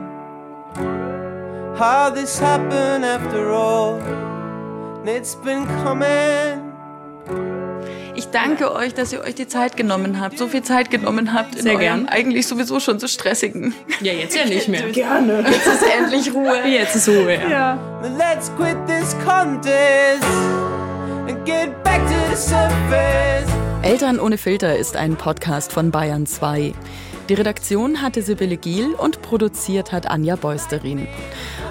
how 1.79 2.13
this 2.13 2.41
happened 2.41 3.05
after 3.05 3.51
all. 3.51 4.01
It's 5.05 5.35
been 5.37 5.67
coming 5.83 6.71
ich 8.21 8.29
danke 8.29 8.75
euch, 8.75 8.93
dass 8.93 9.15
ihr 9.15 9.23
euch 9.23 9.35
die 9.35 9.49
Zeit 9.49 9.79
genommen 9.79 10.21
habt, 10.21 10.37
so 10.37 10.47
viel 10.47 10.61
Zeit 10.61 10.91
genommen 10.91 11.33
habt 11.33 11.55
in 11.55 11.63
Sehr 11.63 11.77
gern. 11.77 12.07
eigentlich 12.07 12.47
sowieso 12.47 12.79
schon 12.79 12.99
so 12.99 13.09
stressigen. 13.09 13.75
Ja, 14.03 14.13
jetzt 14.13 14.37
ja 14.37 14.45
nicht 14.45 14.69
mehr. 14.69 14.91
Gerne. 14.91 15.43
Jetzt 15.51 15.67
ist 15.67 15.83
endlich 15.83 16.35
Ruhe. 16.35 16.69
Jetzt 16.69 16.97
ist 16.97 17.09
Ruhe, 17.09 17.35
ja. 17.35 17.49
ja. 17.49 17.79
Let's 18.19 18.51
quit 18.59 18.77
this 18.87 19.17
contest 19.25 20.60
Eltern 23.83 24.19
ohne 24.19 24.37
Filter 24.37 24.77
ist 24.77 24.97
ein 24.97 25.15
Podcast 25.15 25.73
von 25.73 25.93
Bayern 25.93 26.27
2. 26.27 26.73
Die 27.29 27.35
Redaktion 27.35 28.03
hatte 28.03 28.23
Sibylle 28.23 28.57
Giel 28.57 28.95
und 28.95 29.23
produziert 29.23 29.93
hat 29.93 30.11
Anja 30.11 30.35
Beusterin. 30.35 31.07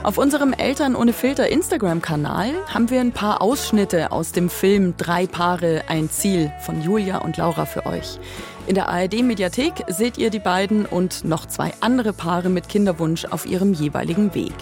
Auf 0.04 0.18
unserem 0.18 0.54
Eltern 0.54 0.96
ohne 0.96 1.12
Filter 1.12 1.50
Instagram-Kanal 1.50 2.54
haben 2.74 2.90
wir 2.90 3.02
ein 3.02 3.12
paar 3.12 3.42
Ausschnitte 3.42 4.14
aus 4.14 4.32
dem 4.32 4.50
Film 4.50 4.94
Drei 4.96 5.28
Paare, 5.28 5.84
ein 5.90 6.10
Ziel 6.10 6.54
von 6.62 6.82
Julia 6.82 7.18
und 7.18 7.36
Laura 7.36 7.66
für 7.66 7.86
euch. 7.86 8.18
In 8.66 8.76
der 8.76 8.88
ARD-Mediathek 8.88 9.84
seht 9.90 10.18
ihr 10.18 10.30
die 10.30 10.40
beiden 10.40 10.86
und 10.86 11.26
noch 11.26 11.46
zwei 11.48 11.74
andere 11.82 12.14
Paare 12.14 12.48
mit 12.48 12.70
Kinderwunsch 12.70 13.26
auf 13.26 13.46
ihrem 13.46 13.74
jeweiligen 13.74 14.34
Weg. 14.34 14.54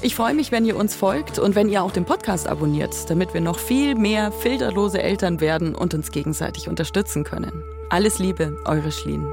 Ich 0.00 0.14
freue 0.14 0.34
mich, 0.34 0.52
wenn 0.52 0.64
ihr 0.64 0.76
uns 0.76 0.94
folgt 0.94 1.40
und 1.40 1.56
wenn 1.56 1.68
ihr 1.68 1.82
auch 1.82 1.90
den 1.90 2.04
Podcast 2.04 2.46
abonniert, 2.46 3.10
damit 3.10 3.34
wir 3.34 3.40
noch 3.40 3.58
viel 3.58 3.96
mehr 3.96 4.30
filterlose 4.30 5.02
Eltern 5.02 5.40
werden 5.40 5.74
und 5.74 5.92
uns 5.92 6.12
gegenseitig 6.12 6.68
unterstützen 6.68 7.24
können. 7.24 7.64
Alles 7.90 8.20
Liebe, 8.20 8.56
eure 8.64 8.92
Schlien. 8.92 9.26